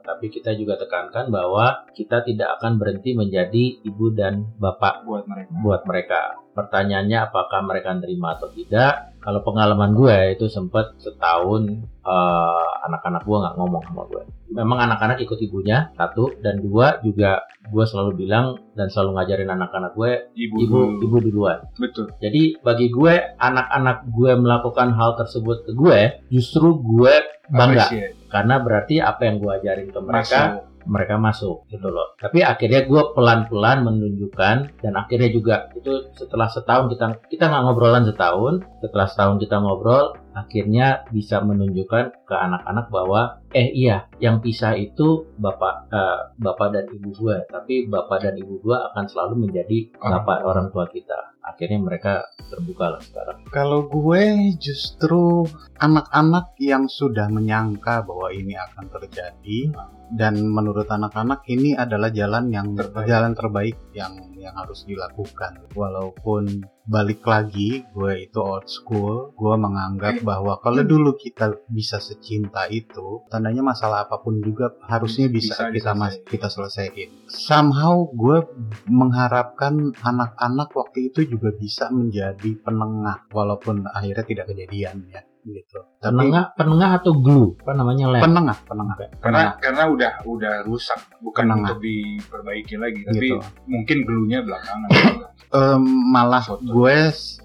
tapi 0.01 0.25
kita 0.27 0.51
juga 0.53 0.73
tekankan 0.75 1.29
bahwa 1.29 1.85
kita 1.91 2.21
tidak 2.21 2.57
akan 2.57 2.75
berhenti 2.75 3.13
menjadi 3.13 3.63
ibu 3.81 4.11
dan 4.11 4.49
bapak 4.57 5.05
buat 5.05 5.25
mereka 5.25 5.49
buat 5.55 5.81
mereka 5.85 6.40
pertanyaannya 6.51 7.31
apakah 7.31 7.63
mereka 7.63 7.95
nerima 7.95 8.35
atau 8.35 8.51
tidak? 8.51 9.13
Kalau 9.21 9.45
pengalaman 9.45 9.93
gue 9.93 10.33
itu 10.33 10.49
sempat 10.49 10.97
setahun 10.97 11.85
eh, 11.85 12.69
anak-anak 12.89 13.21
gue 13.21 13.37
nggak 13.37 13.55
ngomong 13.57 13.83
sama 13.85 14.03
gue. 14.09 14.23
Memang 14.51 14.83
anak-anak 14.89 15.21
ikut 15.21 15.39
ibunya 15.39 15.93
satu. 15.93 16.33
Dan 16.41 16.59
dua 16.59 16.97
juga 17.05 17.45
gue 17.69 17.85
selalu 17.85 18.25
bilang 18.25 18.57
dan 18.73 18.89
selalu 18.89 19.21
ngajarin 19.21 19.53
anak-anak 19.53 19.93
gue 19.93 20.11
ibu 20.33 20.55
ibu 20.65 20.79
ibu 21.05 21.17
duluan. 21.21 21.61
Betul. 21.77 22.09
Jadi 22.17 22.57
bagi 22.65 22.89
gue 22.89 23.37
anak-anak 23.37 24.09
gue 24.09 24.31
melakukan 24.33 24.97
hal 24.97 25.13
tersebut 25.21 25.69
ke 25.69 25.71
gue 25.77 25.99
justru 26.33 26.81
gue 26.81 27.13
bangga. 27.53 27.85
Appreciate. 27.87 28.17
karena 28.31 28.55
berarti 28.63 28.95
apa 29.03 29.21
yang 29.27 29.43
gue 29.43 29.51
ajarin 29.59 29.89
ke 29.91 29.99
mereka 29.99 30.39
Masuk. 30.39 30.70
Mereka 30.85 31.17
masuk 31.17 31.65
gitu 31.69 31.87
loh. 31.89 32.15
Tapi 32.17 32.41
akhirnya 32.45 32.85
gue 32.85 33.03
pelan-pelan 33.13 33.85
menunjukkan 33.85 34.55
dan 34.81 34.93
akhirnya 34.97 35.29
juga 35.29 35.55
itu 35.77 36.11
setelah 36.15 36.47
setahun 36.49 36.91
kita 36.93 37.05
kita 37.29 37.43
nggak 37.49 37.63
ngobrolan 37.67 38.05
setahun 38.07 38.65
setelah 38.81 39.07
setahun 39.09 39.37
kita 39.41 39.57
ngobrol 39.61 40.15
akhirnya 40.31 41.03
bisa 41.11 41.43
menunjukkan 41.43 42.23
ke 42.23 42.35
anak-anak 42.35 42.87
bahwa 42.87 43.43
eh 43.51 43.67
iya 43.67 44.07
yang 44.23 44.39
pisah 44.39 44.79
itu 44.79 45.27
bapak 45.35 45.91
eh, 45.91 46.19
bapak 46.39 46.67
dan 46.71 46.85
ibu 46.87 47.11
gue 47.11 47.37
tapi 47.51 47.91
bapak 47.91 48.23
dan 48.23 48.35
ibu 48.39 48.63
gue 48.63 48.77
akan 48.91 49.05
selalu 49.11 49.47
menjadi 49.47 49.91
Orang 49.99 50.23
bapak 50.23 50.37
orang 50.47 50.67
tua 50.71 50.85
kita. 50.87 51.19
Akhirnya 51.41 51.79
mereka 51.81 52.21
terbuka 52.53 52.95
lah 52.95 53.01
sekarang. 53.01 53.37
Kalau 53.49 53.89
gue 53.89 54.23
justru 54.61 55.45
anak-anak 55.81 56.53
yang 56.61 56.85
sudah 56.85 57.27
menyangka 57.27 58.05
bahwa 58.05 58.29
ini 58.29 58.53
akan 58.53 58.85
terjadi 58.93 59.73
dan 60.11 60.35
menurut 60.43 60.87
anak-anak 60.91 61.47
ini 61.47 61.71
adalah 61.71 62.11
jalan 62.11 62.51
yang 62.51 62.75
Terbaik. 62.75 63.07
jalan 63.07 63.31
terbaik 63.31 63.77
yang 63.95 64.13
yang 64.35 64.57
harus 64.57 64.83
dilakukan. 64.83 65.71
Walaupun 65.71 66.65
balik 66.83 67.23
lagi 67.23 67.85
gue 67.93 68.13
itu 68.27 68.39
old 68.41 68.67
school, 68.67 69.31
gue 69.37 69.55
menganggap 69.55 70.19
bahwa 70.25 70.59
kalau 70.59 70.83
dulu 70.83 71.15
kita 71.15 71.55
bisa 71.71 72.01
secinta 72.01 72.67
itu, 72.67 73.23
tandanya 73.31 73.61
masalah 73.63 74.09
apa 74.09 74.19
pun 74.19 74.41
juga 74.43 74.75
harusnya 74.89 75.31
bisa, 75.31 75.69
Bisa 75.69 75.71
kita 75.71 75.91
mas 75.95 76.19
kita 76.25 76.51
selesaiin. 76.51 77.29
Somehow 77.31 78.09
gue 78.11 78.43
mengharapkan 78.91 79.95
anak-anak 80.01 80.73
waktu 80.75 81.13
itu 81.13 81.23
juga 81.29 81.53
bisa 81.55 81.87
menjadi 81.93 82.57
penengah 82.65 83.29
walaupun 83.31 83.87
akhirnya 83.87 84.25
tidak 84.27 84.45
kejadian 84.51 85.07
ya 85.07 85.21
gitu. 85.43 85.79
Tapi 85.97 86.09
penengah 86.13 86.45
penengah 86.53 86.89
atau 86.97 87.11
glue 87.13 87.57
apa 87.57 87.71
namanya 87.73 88.05
lem 88.09 88.21
penengah, 88.21 88.57
penengah. 88.63 88.95
karena 89.17 89.41
karena 89.57 89.83
udah 89.87 90.11
udah 90.23 90.53
rusak 90.63 90.99
bukan 91.19 91.43
Penengah. 91.45 91.73
untuk 91.73 91.79
diperbaiki 91.81 92.75
lagi 92.77 93.01
tapi 93.03 93.27
Gitu. 93.27 93.37
mungkin 93.65 93.97
gelunya 94.05 94.39
belakangan 94.41 94.89
Em, 95.51 95.83
malah 96.07 96.39
Sotoy. 96.39 96.71
gue 96.71 96.97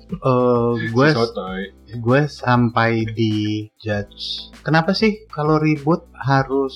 eh, 0.06 0.72
gue 0.94 1.08
sotoy 1.10 1.62
gue 1.90 2.20
sampai 2.26 3.02
di 3.08 3.66
judge. 3.76 4.54
Kenapa 4.62 4.92
sih 4.92 5.26
kalau 5.26 5.58
ribut 5.58 6.06
harus 6.14 6.74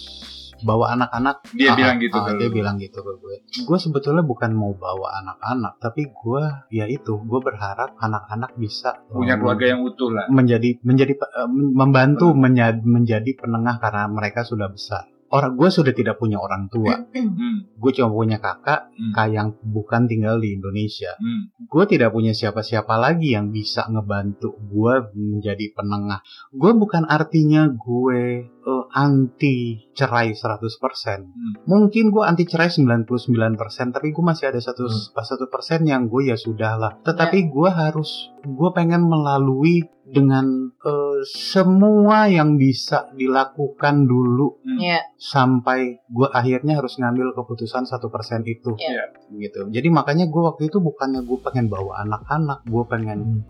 bawa 0.62 0.92
anak-anak? 0.92 1.37
dia 1.51 1.70
Ah, 1.70 1.77
bilang 1.77 1.96
gitu 1.99 2.14
ah, 2.14 2.33
dia 2.33 2.49
bilang 2.49 2.77
gitu 2.77 2.99
ke 2.99 3.12
gue. 3.16 3.37
Gue 3.62 3.79
sebetulnya 3.79 4.23
bukan 4.23 4.51
mau 4.51 4.73
bawa 4.73 5.20
anak-anak, 5.20 5.79
tapi 5.79 6.07
gue 6.07 6.42
ya 6.70 6.87
itu, 6.87 7.16
gue 7.18 7.40
berharap 7.40 7.96
anak-anak 7.96 8.55
bisa 8.55 9.01
punya 9.07 9.35
em, 9.35 9.40
keluarga 9.40 9.66
yang 9.68 9.81
utuh 9.81 10.09
lah 10.09 10.27
menjadi 10.27 10.79
menjadi 10.81 11.12
eh, 11.14 11.49
membantu 11.51 12.33
menya- 12.33 12.77
menjadi 12.77 13.31
penengah 13.37 13.77
karena 13.79 14.05
mereka 14.07 14.42
sudah 14.42 14.66
besar. 14.66 15.05
Orang 15.31 15.55
gue 15.55 15.70
sudah 15.70 15.94
tidak 15.94 16.18
punya 16.18 16.42
orang 16.42 16.66
tua, 16.66 17.07
hmm, 17.07 17.79
gue 17.79 17.90
cuma 17.94 18.11
punya 18.11 18.42
kakak 18.42 18.90
Hmm. 18.90 19.14
kak 19.14 19.29
yang 19.31 19.49
bukan 19.62 20.05
tinggal 20.05 20.37
di 20.37 20.53
Indonesia. 20.53 21.14
hmm. 21.14 21.70
Gue 21.70 21.87
tidak 21.87 22.11
punya 22.11 22.35
siapa-siapa 22.35 22.99
lagi 22.99 23.31
yang 23.31 23.49
bisa 23.49 23.87
ngebantu 23.87 24.59
gue 24.61 24.94
menjadi 25.14 25.70
penengah. 25.70 26.18
Gue 26.51 26.75
bukan 26.75 27.07
artinya 27.07 27.70
gue 27.70 28.51
eh, 28.61 28.85
anti 28.92 29.88
cerai 29.96 30.33
100%. 30.33 31.66
Mungkin 31.68 32.05
gue 32.12 32.23
anti 32.25 32.44
cerai 32.49 32.73
99%, 32.73 33.96
tapi 33.96 34.12
gue 34.12 34.25
masih 34.25 34.49
ada 34.53 34.61
satu 34.61 34.88
satu 35.12 35.46
persen 35.53 35.85
yang 35.85 36.09
gue 36.09 36.33
ya 36.33 36.37
sudah 36.37 36.77
lah. 36.81 36.92
Tetapi 37.05 37.53
gue 37.53 37.70
harus 37.70 38.33
gue 38.40 38.70
pengen 38.73 39.05
melalui 39.05 39.85
dengan 40.11 40.75
eh, 40.75 41.20
semua 41.23 42.27
yang 42.27 42.59
bisa 42.59 43.14
dilakukan 43.14 44.11
dulu 44.11 44.59
ya. 44.83 44.99
sampai 45.14 46.03
gue 46.11 46.27
akhirnya 46.27 46.83
harus 46.83 46.99
ngambil 46.99 47.33
keputusan 47.38 47.87
satu 47.87 48.11
persen 48.11 48.42
itu. 48.44 48.75
Iya. 48.77 49.14
gitu. 49.31 49.70
Jadi 49.70 49.88
makanya 49.94 50.27
gue 50.27 50.42
waktu 50.42 50.66
itu 50.66 50.83
bukannya 50.83 51.23
gue 51.23 51.38
pengen 51.46 51.70
bawa 51.70 52.03
anak-anak 52.03 52.66
gue 52.66 52.85
pengen 52.90 53.46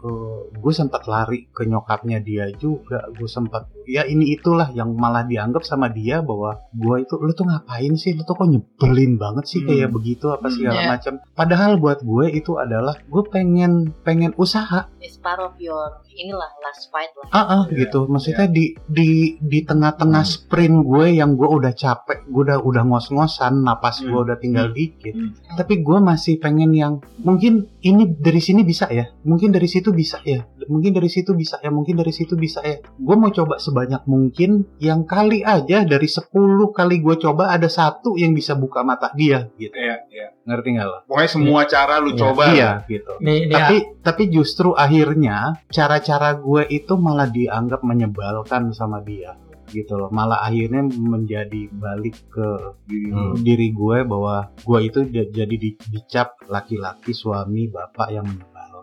gue 0.52 0.72
sempat 0.76 1.08
lari 1.08 1.48
ke 1.48 1.64
nyokapnya 1.64 2.20
dia 2.20 2.52
juga. 2.60 3.08
Gue 3.16 3.26
sempat 3.26 3.72
ya 3.88 4.04
ini 4.04 4.36
itulah 4.36 4.68
yang 4.76 4.92
malah 5.10 5.26
dianggap 5.26 5.62
sama 5.62 5.90
dia 5.90 6.22
bahwa 6.22 6.62
gue 6.70 7.02
itu 7.02 7.18
lu 7.18 7.32
tuh 7.32 7.42
ngapain 7.44 7.90
sih 7.94 8.14
lu 8.14 8.22
tuh 8.22 8.32
kok 8.32 8.46
nyebelin 8.46 9.18
banget 9.18 9.44
sih 9.44 9.60
Hmm. 9.60 9.68
kayak 9.68 9.90
begitu 9.90 10.30
apa 10.30 10.46
Hmm. 10.46 10.54
segala 10.54 10.78
Iya. 10.78 10.88
macam 10.88 11.12
padahal 11.34 11.72
buat 11.76 11.98
gue 12.00 12.26
itu 12.30 12.54
adalah 12.54 12.94
gue 12.96 13.22
pengen 13.26 13.72
pengen 14.00 14.30
usaha 14.36 14.86
it's 15.02 15.18
part 15.18 15.38
of 15.38 15.58
your 15.58 15.98
inilah 16.12 16.52
last 16.60 16.86
fight 16.88 17.08
lah 17.16 17.26
Ah, 17.30 17.40
ah, 17.40 17.62
Iya, 17.66 17.86
gitu. 17.86 18.04
Maksudnya 18.04 18.44
di 18.46 18.76
di 18.84 19.10
di 19.40 19.58
tengah-tengah 19.62 20.20
Hmm. 20.20 20.28
sprint 20.30 20.76
gue 20.84 21.16
yang 21.16 21.32
gue 21.32 21.48
udah 21.48 21.72
capek, 21.72 22.28
gue 22.28 22.42
udah 22.44 22.60
udah 22.60 22.82
ngos-ngosan, 22.84 23.64
napas 23.64 24.04
gue 24.04 24.12
Hmm. 24.12 24.26
udah 24.28 24.36
tinggal 24.36 24.68
Hmm. 24.68 24.76
dikit. 24.76 25.14
Hmm. 25.16 25.32
Tapi 25.56 25.80
gue 25.80 25.98
masih 25.98 26.36
pengen 26.36 26.70
yang 26.70 26.94
mungkin 27.16 27.72
ini 27.80 28.04
dari 28.12 28.36
sini 28.38 28.60
bisa 28.62 28.84
ya, 28.86 29.08
mungkin 29.22 29.48
dari 29.48 29.64
situ 29.64 29.90
bisa 29.90 30.20
ya, 30.22 30.44
mungkin 30.66 30.92
dari 30.92 31.08
situ 31.08 31.32
bisa 31.32 31.56
ya, 31.58 31.70
mungkin 31.70 31.96
dari 31.96 32.12
situ 32.12 32.36
bisa 32.36 32.60
ya. 32.60 32.76
Gue 32.94 33.16
mau 33.16 33.30
coba 33.30 33.56
sebanyak 33.56 34.04
mungkin 34.04 34.68
yang 34.90 35.02
kali 35.04 35.40
aja 35.40 35.82
dari 35.84 36.04
10 36.04 36.34
kali 36.70 36.98
gue 36.98 37.14
coba 37.16 37.48
ada 37.48 37.70
satu 37.70 38.14
yang 38.14 38.32
bisa 38.32 38.52
buka 38.54 38.82
mata 38.82 39.08
dia 39.12 39.46
gitu. 39.54 39.70
Iya, 39.70 39.96
iya. 40.10 40.28
Ngerti 40.42 40.68
nggak 40.74 40.84
lo? 40.84 40.98
pokoknya 41.06 41.30
semua 41.30 41.60
cara 41.64 41.94
lu 41.96 42.10
Iya. 42.10 42.18
coba 42.18 42.42
Iya 42.50 42.70
gitu. 42.84 43.12
Nih, 43.20 43.46
tapi 43.46 43.76
tapi 44.00 44.22
justru 44.28 44.74
akhirnya 44.74 45.36
cara-cara 45.70 46.34
gue 46.34 46.66
itu 46.68 46.92
malah 46.96 47.28
dianggap 47.28 47.80
menyebalkan 47.80 48.72
sama 48.72 48.98
dia 49.00 49.38
gitu 49.68 49.94
loh 49.94 50.10
malah 50.10 50.42
akhirnya 50.42 50.82
menjadi 50.82 51.70
balik 51.70 52.18
ke 52.28 52.48
Diri 52.82 53.06
Hmm. 53.08 53.38
diri 53.38 53.68
gue 53.70 54.02
bahwa 54.02 54.36
gue 54.58 54.78
itu 54.82 55.06
di- 55.06 55.30
jadi 55.30 55.54
di- 55.56 55.78
dicap 55.86 56.34
laki-laki 56.44 57.14
suami 57.14 57.70
bapak 57.70 58.08
yang 58.10 58.26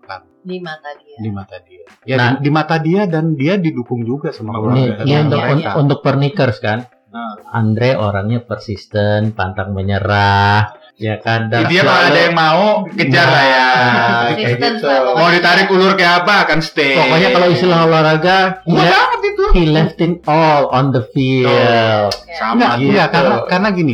menyebalkan 0.07 0.21
di 0.41 0.57
mata 0.59 0.89
dia. 0.95 1.17
Di 1.19 1.29
mata 1.29 1.57
dia. 1.59 1.83
Ya 2.03 2.15
Nah. 2.15 2.29
di, 2.31 2.35
di 2.39 2.49
mata 2.49 2.75
dia 2.79 3.01
dan 3.05 3.35
dia 3.35 3.53
didukung 3.55 4.01
juga 4.01 4.31
sama 4.31 4.51
Ini- 4.51 4.57
keluarga. 4.57 5.03
ini 5.03 5.11
dan 5.11 5.23
untuk 5.25 5.41
mereka. 5.41 5.69
untuk 5.75 5.99
pernikers 6.01 6.57
kan? 6.57 6.79
Nah. 7.07 7.33
Andre 7.49 7.95
orangnya 7.95 8.39
persisten 8.41 9.31
pantang 9.31 9.71
menyerah 9.71 10.71
ya 10.95 11.15
kan? 11.17 11.47
Dan 11.47 11.67
dia 11.67 11.81
kalau 11.81 11.91
selalu- 11.93 12.07
ada 12.07 12.19
yang 12.21 12.35
mau 12.35 12.63
kejar 12.89 13.27
lah 13.27 13.45
ya. 13.45 13.67
Nah, 13.67 14.23
kayak 14.33 14.57
gitu. 14.57 14.87
mau 15.13 15.29
ditarik 15.29 15.67
ulur 15.67 15.93
kayak 15.93 16.23
apa 16.23 16.33
akan 16.43 16.59
stay. 16.59 16.95
Pokoknya 16.95 17.29
kalau 17.31 17.47
istilah 17.49 17.79
olahraga 17.83 18.37
left, 18.65 18.87
banget 18.87 19.19
he 19.53 19.63
left 19.67 19.99
it 19.99 20.19
all 20.25 20.67
on 20.71 20.91
the 20.91 21.03
field 21.11 22.11
sama 22.37 22.53
Enggak, 22.57 22.73
gitu. 22.77 22.89
enggak, 22.93 23.07
karena 23.11 23.35
karena 23.49 23.67
gini, 23.73 23.93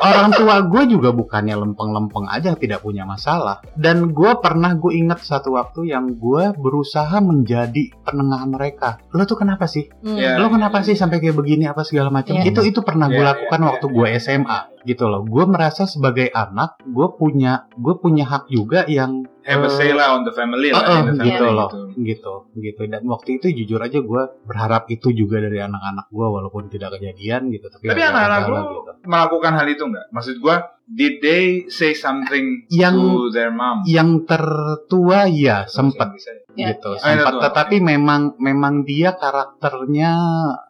orang 0.00 0.30
tua 0.34 0.56
gue 0.66 0.82
juga 0.86 1.10
bukannya 1.10 1.54
lempeng-lempeng 1.56 2.26
aja 2.30 2.54
tidak 2.54 2.82
punya 2.82 3.02
masalah. 3.04 3.62
Dan 3.74 4.10
gue 4.14 4.32
pernah 4.38 4.74
gue 4.74 4.92
ingat 4.94 5.22
satu 5.22 5.54
waktu 5.58 5.90
yang 5.90 6.14
gue 6.14 6.54
berusaha 6.54 7.18
menjadi 7.18 7.90
penengah 8.02 8.42
mereka. 8.46 9.02
Lo 9.10 9.26
tuh 9.26 9.38
kenapa 9.38 9.66
sih? 9.66 9.90
Hmm. 10.02 10.16
Ya. 10.18 10.38
Lo 10.38 10.50
kenapa 10.50 10.82
sih 10.82 10.94
sampai 10.94 11.18
kayak 11.18 11.36
begini 11.38 11.66
apa 11.66 11.82
segala 11.82 12.10
macam? 12.10 12.38
Iya. 12.38 12.50
Itu 12.50 12.62
itu 12.62 12.80
pernah 12.82 13.10
gue 13.10 13.18
Iya, 13.20 13.30
lakukan 13.36 13.60
iya, 13.60 13.66
waktu 13.68 13.86
iya, 13.86 13.94
gue 13.94 14.06
iya. 14.08 14.18
SMA. 14.20 14.60
gitu 14.80 15.12
loh 15.12 15.28
gue 15.28 15.44
merasa 15.44 15.84
sebagai 15.84 16.32
anak 16.32 16.80
gue 16.88 17.04
punya 17.20 17.68
gue 17.76 18.00
punya 18.00 18.24
hak 18.24 18.48
juga 18.48 18.88
yang 18.88 19.28
Have 19.44 19.64
a 19.64 19.70
eh, 19.70 19.76
say 19.76 19.90
lah 19.96 20.16
on 20.16 20.22
the 20.26 20.34
family 20.34 20.68
lah. 20.72 20.82
Uh, 20.82 20.90
uh, 20.90 21.00
in 21.00 21.16
the 21.16 21.24
gitu 21.24 21.44
family 21.44 21.56
loh, 21.56 21.70
gitu, 22.00 22.34
gitu. 22.60 22.82
Dan 22.88 23.02
waktu 23.08 23.40
itu 23.40 23.46
jujur 23.52 23.80
aja 23.80 23.98
gue 24.00 24.22
berharap 24.44 24.88
itu 24.92 25.12
juga 25.12 25.40
dari 25.40 25.60
anak-anak 25.60 26.06
gue, 26.12 26.26
walaupun 26.26 26.68
tidak 26.68 26.98
kejadian 26.98 27.48
gitu. 27.52 27.66
Tapi, 27.68 27.84
Tapi 27.88 28.00
agak 28.00 28.10
anak-anak 28.12 28.42
lah 28.48 28.62
gitu. 28.68 28.92
melakukan 29.08 29.52
hal 29.56 29.66
itu 29.68 29.84
nggak? 29.88 30.06
Maksud 30.12 30.36
gua, 30.44 30.56
did 30.84 31.22
they 31.22 31.64
say 31.70 31.94
something 31.96 32.66
Yang 32.68 32.96
to 32.98 33.10
their 33.32 33.52
mom? 33.54 33.86
yang 33.86 34.26
tertua 34.26 35.30
ya 35.30 35.64
sempat 35.70 36.12
Bisa 36.16 36.34
ya? 36.52 36.72
Gitu, 36.72 36.90
ya. 36.92 37.00
Sempat. 37.20 37.32
Tetapi 37.42 37.76
memang 37.78 38.34
memang 38.36 38.82
dia 38.82 39.12
karakternya 39.12 40.12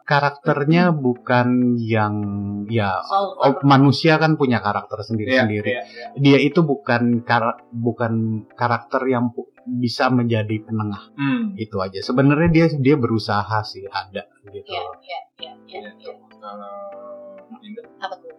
karakternya 0.03 0.91
bukan 0.91 1.47
yang 1.77 2.13
ya 2.67 2.99
So, 3.01 3.37
oh, 3.37 3.53
manusia 3.63 4.15
kan 4.15 4.35
punya 4.35 4.59
karakter 4.59 5.01
sendiri-sendiri. 5.01 5.69
Iya, 5.69 5.81
iya, 5.83 6.07
iya. 6.11 6.17
Dia 6.17 6.37
itu 6.39 6.61
bukan 6.61 7.21
kar 7.21 7.43
bukan 7.67 8.13
karakter 8.51 9.01
yang 9.05 9.31
pu- 9.31 9.49
bisa 9.61 10.09
menjadi 10.09 10.57
penengah 10.59 11.13
Hmm. 11.13 11.53
itu 11.55 11.77
aja. 11.77 12.01
Sebenarnya 12.01 12.49
dia 12.49 12.65
dia 12.73 12.95
berusaha 12.95 13.61
sih 13.61 13.85
ada 13.85 14.25
gitu. 14.47 14.67
Iya, 14.67 14.83
iya, 14.99 15.19
iya, 15.39 15.51
iya, 15.67 15.79
Gitu. 15.91 16.09
iya. 16.09 16.13
Kalau 16.33 16.75
Indah. 17.61 17.85
Apa 17.99 18.15
tuh? 18.15 18.33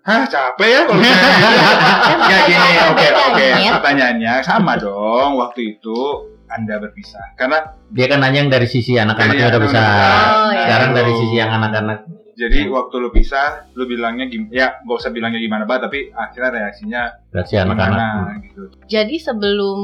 Hah 0.00 0.22
capek 0.24 0.68
ya 0.68 0.80
kalau 0.84 1.00
misalnya. 1.00 1.32
Ya 2.24 2.38
gini, 2.44 2.72
oke 2.86 3.06
oke. 3.10 3.46
Pertanyaannya 3.72 4.32
sama 4.40 4.76
dong 4.76 5.36
waktu 5.36 5.74
itu 5.74 5.98
Anda 6.54 6.78
berpisah. 6.78 7.34
Karena 7.34 7.58
Dia 7.90 8.06
kan 8.06 8.18
nanya 8.22 8.46
yang 8.46 8.50
dari 8.50 8.66
sisi 8.66 8.94
anak-anaknya 8.94 9.46
Dari 9.46 9.52
udah 9.54 9.62
besar. 9.62 9.82
anak-anak. 9.82 10.24
Oh, 10.34 10.50
iya. 10.50 10.60
Sekarang 10.64 10.90
dari 10.94 11.12
sisi 11.18 11.34
yang 11.36 11.52
anak-anak. 11.52 11.98
jadi 12.34 12.66
waktu 12.66 12.94
lu 12.98 13.14
pisah, 13.14 13.70
lu 13.78 13.86
bilangnya 13.86 14.26
gim 14.26 14.50
ya 14.50 14.82
gak 14.82 14.98
usah 14.98 15.14
bilangnya 15.14 15.38
gimana 15.38 15.70
banget, 15.70 15.86
tapi 15.86 16.10
akhirnya 16.10 16.50
reaksinya 16.50 17.02
Reaksi 17.30 17.54
anak-anak. 17.54 18.42
gitu. 18.42 18.62
Jadi 18.90 19.16
sebelum 19.22 19.78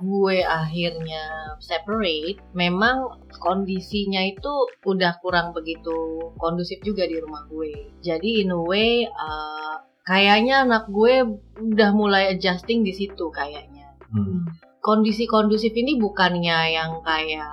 gue 0.00 0.40
akhirnya 0.40 1.52
separate, 1.60 2.40
memang 2.56 3.20
kondisinya 3.36 4.24
itu 4.24 4.52
udah 4.88 5.20
kurang 5.20 5.52
begitu 5.52 5.92
kondusif 6.40 6.80
juga 6.80 7.04
di 7.04 7.20
rumah 7.20 7.44
gue. 7.52 7.92
Jadi 8.00 8.40
in 8.40 8.56
a 8.56 8.60
way, 8.64 9.04
uh, 9.04 9.76
kayaknya 10.08 10.64
anak 10.64 10.88
gue 10.88 11.28
udah 11.60 11.90
mulai 11.92 12.32
adjusting 12.32 12.88
di 12.88 12.96
situ 12.96 13.28
kayaknya. 13.28 13.92
Hmm. 14.08 14.48
Kondisi 14.82 15.30
kondusif 15.30 15.70
ini 15.72 15.94
bukannya 15.94 16.74
yang 16.74 16.98
kayak 17.00 17.46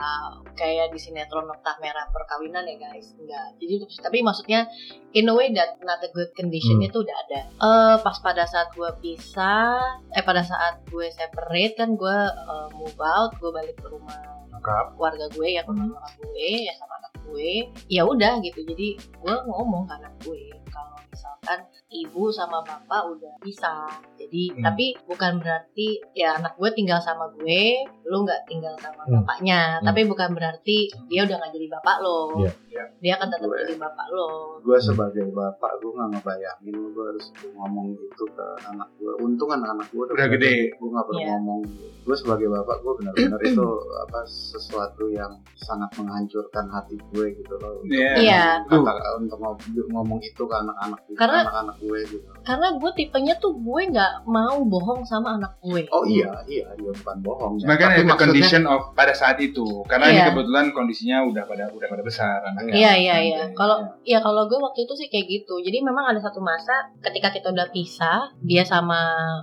kayak 0.57 0.89
di 0.89 0.97
sinetron 0.97 1.45
Noktah 1.45 1.77
Merah 1.77 2.09
perkawinan 2.09 2.65
ya 2.65 2.89
guys, 2.89 3.13
enggak. 3.15 3.53
Jadi 3.61 3.73
tapi 4.01 4.17
maksudnya 4.19 4.65
in 5.13 5.29
a 5.29 5.33
way 5.33 5.53
that 5.53 5.77
not 5.85 6.01
a 6.01 6.09
good 6.09 6.33
condition 6.33 6.81
Hmm. 6.81 6.89
itu 6.89 6.97
udah 6.99 7.17
ada. 7.21 7.39
Eh 7.45 7.95
pas 8.01 8.17
pada 8.17 8.43
saat 8.43 8.73
gue 8.73 8.89
pisah, 8.99 9.77
eh 10.09 10.25
pada 10.25 10.41
saat 10.41 10.81
gue 10.89 11.05
separate 11.13 11.77
kan 11.77 11.93
gue 11.93 12.17
eh, 12.27 12.67
move 12.73 12.97
out, 12.97 13.37
gue 13.37 13.51
balik 13.53 13.77
ke 13.77 13.87
rumah 13.87 14.17
Lengkap. 14.49 14.97
keluarga 14.97 15.25
gue 15.29 15.47
ya 15.47 15.61
ke 15.61 15.69
rumah 15.69 15.85
nyokap 15.87 16.13
gue 16.19 16.49
ya 16.65 16.73
sama 16.75 16.93
anak 16.97 17.13
gue 17.23 17.51
ya 17.87 18.01
udah 18.03 18.33
gitu 18.41 18.59
jadi 18.65 18.87
gue 18.97 19.35
ngomong 19.45 19.85
ke 19.85 19.93
anak 19.95 20.13
gue 20.25 20.43
kalau 20.67 20.88
misalkan 21.19 21.59
ibu 21.91 22.31
sama 22.31 22.63
bapak 22.63 23.01
udah 23.09 23.33
bisa 23.41 23.91
jadi 24.15 24.43
Hmm. 24.49 24.63
tapi 24.63 24.95
bukan 25.03 25.35
berarti 25.35 25.99
ya 26.13 26.31
anak 26.33 26.55
gue 26.55 26.69
tinggal 26.71 26.95
sama 26.97 27.27
gue 27.33 27.75
lu 28.05 28.23
nggak 28.23 28.47
tinggal 28.47 28.71
sama 28.77 29.03
Hmm. 29.03 29.19
bapaknya 29.19 29.77
Hmm. 29.77 29.85
tapi 29.85 30.01
bukan 30.05 30.31
berarti 30.31 30.77
dia 31.05 31.21
udah 31.21 31.35
nggak 31.35 31.51
jadi 31.51 31.67
bapak 31.69 31.95
lo 31.99 32.39
Iya. 32.39 32.51
Iya. 32.69 32.83
dia 32.99 33.13
akan 33.17 33.27
tetap 33.29 33.49
Gue- 33.49 33.59
jadi 33.59 33.75
bapak 33.77 34.07
lo 34.09 34.29
gue 34.61 34.77
sebagai 34.79 35.23
bapak 35.29 35.71
gue 35.77 35.91
nggak 35.91 36.09
ngebayangin 36.13 36.75
gue 36.89 37.05
harus 37.05 37.25
ngomong 37.51 37.87
itu 37.91 38.23
ke 38.25 38.47
anak 38.65 38.87
gue 38.95 39.13
untung 39.19 39.49
anak-anak 39.49 39.87
gue 39.89 40.03
Udah 40.07 40.29
gede. 40.29 40.55
gue 40.71 40.87
nggak 40.89 41.05
perlu 41.05 41.19
Iya. 41.19 41.27
ngomong 41.33 41.59
gue 41.99 42.15
sebagai 42.15 42.47
bapak 42.47 42.77
gue 42.79 42.93
benar-benar 42.95 43.39
itu 43.43 43.67
apa 43.99 44.19
sesuatu 44.25 45.03
yang 45.09 45.31
sangat 45.57 45.91
menghancurkan 45.95 46.65
hati 46.69 46.95
gue 47.09 47.25
gitu 47.35 47.53
loh 47.57 47.75
untuk 47.77 47.91
Iya. 47.91 48.11
Iya. 48.15 48.43
kata- 48.63 49.17
untuk 49.17 49.37
ngom- 49.37 49.57
ngomong 49.89 50.19
itu 50.21 50.41
ke 50.41 50.55
anak-anak 50.55 51.01
Karena- 51.13 51.41
anak-anak 51.41 51.75
gue 51.79 51.99
gitu 52.05 52.27
karena 52.39 52.67
gue 52.73 52.91
tipenya 52.93 53.33
tuh 53.35 53.53
gue 53.53 53.81
nggak 53.87 54.25
mau 54.25 54.57
bohong 54.59 55.01
sama 55.03 55.37
anak 55.37 55.57
gue 55.59 55.85
oh 55.87 56.01
iya 56.03 56.33
iya 56.45 56.65
dia 56.73 56.91
bukan 56.91 57.17
bohong 57.19 57.53
ya. 57.57 57.65
Tapi 57.67 57.77
ada 57.79 57.93
maksudnya- 57.99 58.17
condition 58.17 58.63
of 58.65 58.81
pada 58.93 59.13
saat 59.13 59.37
itu. 59.37 59.61
Karena 59.85 60.05
ini 60.07 60.17
Iya. 60.17 60.25
kebetulan 60.27 60.65
kondisinya 60.69 61.17
udah 61.23 61.43
pada 61.43 61.69
udah 61.69 61.87
pada 61.87 62.01
besar 62.01 62.41
anaknya. 62.43 62.73
Iya 62.73 62.91
iya 62.95 63.15
iya. 63.21 63.39
Oke. 63.45 63.55
Kalau 63.55 63.77
ya 64.03 64.19
kalau 64.19 64.45
gue 64.45 64.57
waktu 64.57 64.79
itu 64.83 64.93
sih 64.95 65.07
kayak 65.07 65.25
gitu. 65.27 65.59
Jadi 65.59 65.77
memang 65.79 66.05
ada 66.07 66.17
satu 66.17 66.39
masa 66.39 66.73
ketika 66.99 67.29
kita 67.29 67.49
udah 67.49 67.69
pisah, 67.69 68.33
dia 68.39 68.61
sama 68.61 68.97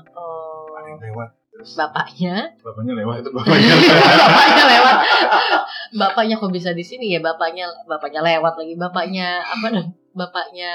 eh, 0.04 0.66
yang 0.84 0.98
lewat. 1.00 1.30
Terus 1.48 1.72
bapaknya, 1.74 2.52
bapaknya 2.58 2.92
lewat 2.96 3.16
itu 3.22 3.30
bapaknya. 3.36 3.74
bapaknya 3.76 4.64
lewat. 4.68 4.96
bapaknya 5.94 6.34
kok 6.36 6.50
bisa 6.50 6.70
di 6.72 6.82
sini 6.82 7.06
ya? 7.08 7.20
Bapaknya 7.20 7.66
bapaknya 7.84 8.20
lewat 8.20 8.54
lagi. 8.56 8.74
Bapaknya 8.74 9.40
apa 9.42 9.66
dong? 9.70 9.88
Bapaknya 10.16 10.72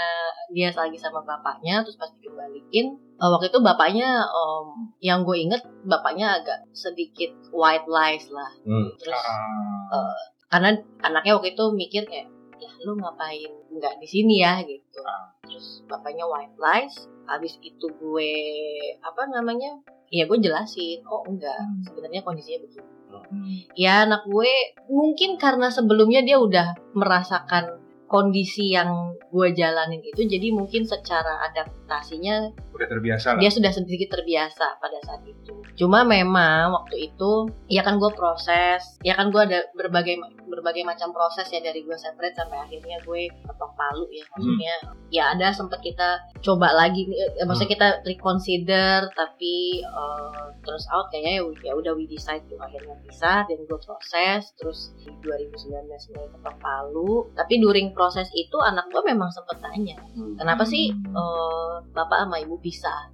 dia 0.53 0.69
lagi 0.69 0.93
sama 1.01 1.25
bapaknya 1.25 1.81
terus 1.81 1.97
pas 1.97 2.13
dikembaliin 2.13 2.87
eh, 2.93 3.29
waktu 3.29 3.49
itu 3.49 3.59
bapaknya 3.65 4.21
em, 4.21 4.65
yang 5.01 5.25
gue 5.25 5.33
inget 5.33 5.65
bapaknya 5.81 6.37
agak 6.37 6.61
sedikit 6.77 7.33
white 7.49 7.89
lies 7.89 8.29
lah. 8.29 8.51
Hmm. 8.61 8.93
terus 9.01 9.17
Ah. 9.91 10.13
karena 10.51 10.77
anaknya 11.03 11.35
waktu 11.35 11.57
itu 11.57 11.65
mikir 11.73 12.03
kayak 12.05 12.29
ya 12.61 12.69
lu 12.85 12.93
ngapain 12.95 13.49
nggak 13.73 13.97
di 13.97 14.07
sini 14.07 14.45
ya? 14.45 14.61
gitu. 14.61 15.01
Terus 15.49 15.81
bapaknya 15.89 16.29
white 16.29 16.55
lies 16.61 17.09
habis 17.25 17.57
itu 17.65 17.87
gue 17.97 18.33
apa 19.01 19.25
namanya 19.33 19.81
ya 20.11 20.27
gue 20.27 20.37
jelasin 20.37 21.01
oh 21.07 21.23
enggak 21.25 21.57
sebenarnya 21.87 22.21
kondisinya 22.21 22.61
begini. 22.67 22.89
Ya 23.75 24.03
anak 24.05 24.27
gue 24.27 24.51
mungkin 24.91 25.39
karena 25.39 25.71
sebelumnya 25.71 26.21
dia 26.21 26.37
udah 26.37 26.75
merasakan 26.93 27.80
kondisi 28.11 28.75
yang 28.75 29.15
gue 29.31 29.47
jalanin 29.55 30.03
itu 30.03 30.27
jadi 30.27 30.51
mungkin 30.51 30.83
secara 30.83 31.39
adaptasinya 31.47 32.51
udah 32.75 32.87
terbiasa 32.91 33.27
lah. 33.35 33.39
dia 33.39 33.47
sudah 33.47 33.71
sedikit 33.71 34.19
terbiasa 34.19 34.83
pada 34.83 34.99
saat 35.07 35.23
itu. 35.23 35.55
Cuma 35.79 36.03
memang 36.03 36.75
waktu 36.75 37.07
itu 37.07 37.47
ya 37.71 37.87
kan 37.87 37.95
gue 37.95 38.11
proses, 38.11 38.99
ya 38.99 39.15
kan 39.15 39.31
gue 39.31 39.39
ada 39.39 39.63
berbagai 39.71 40.19
berbagai 40.51 40.83
macam 40.83 41.15
proses 41.15 41.47
ya 41.47 41.63
dari 41.63 41.87
gue 41.87 41.95
separate 41.95 42.35
sampai 42.35 42.59
akhirnya 42.59 42.99
gue 43.07 43.31
ketok 43.47 43.71
palu 43.79 44.03
ya 44.11 44.27
maksudnya 44.35 44.73
ya 45.07 45.23
ada 45.31 45.55
sempat 45.55 45.79
kita 45.79 46.19
coba 46.43 46.75
lagi 46.75 47.07
nih, 47.07 47.39
eh, 47.39 47.47
maksudnya 47.47 47.71
kita 47.71 47.87
reconsider 48.03 49.07
tapi 49.15 49.79
eh, 49.79 50.45
terus 50.67 50.83
out 50.91 51.07
kayaknya 51.07 51.39
ya, 51.39 51.71
ya 51.71 51.73
udah 51.79 51.95
we 51.95 52.03
decide 52.03 52.43
tuh 52.51 52.59
akhirnya 52.59 52.99
pisah 53.07 53.47
dan 53.47 53.63
gue 53.63 53.79
proses 53.79 54.51
terus 54.59 54.91
di 54.99 55.07
2019 55.23 55.71
mulai 55.87 56.27
ketok 56.35 56.57
palu 56.59 57.31
tapi 57.39 57.63
during 57.63 57.95
proses 58.01 58.33
itu 58.33 58.57
anak 58.57 58.89
gue 58.89 59.05
memang 59.05 59.29
sempet 59.29 59.61
tanya 59.61 59.93
Hmm. 60.17 60.33
Kenapa 60.33 60.65
sih 60.65 60.89
eh, 60.89 61.73
bapak 61.93 62.25
sama 62.25 62.41
ibu 62.41 62.57
pisah? 62.57 63.13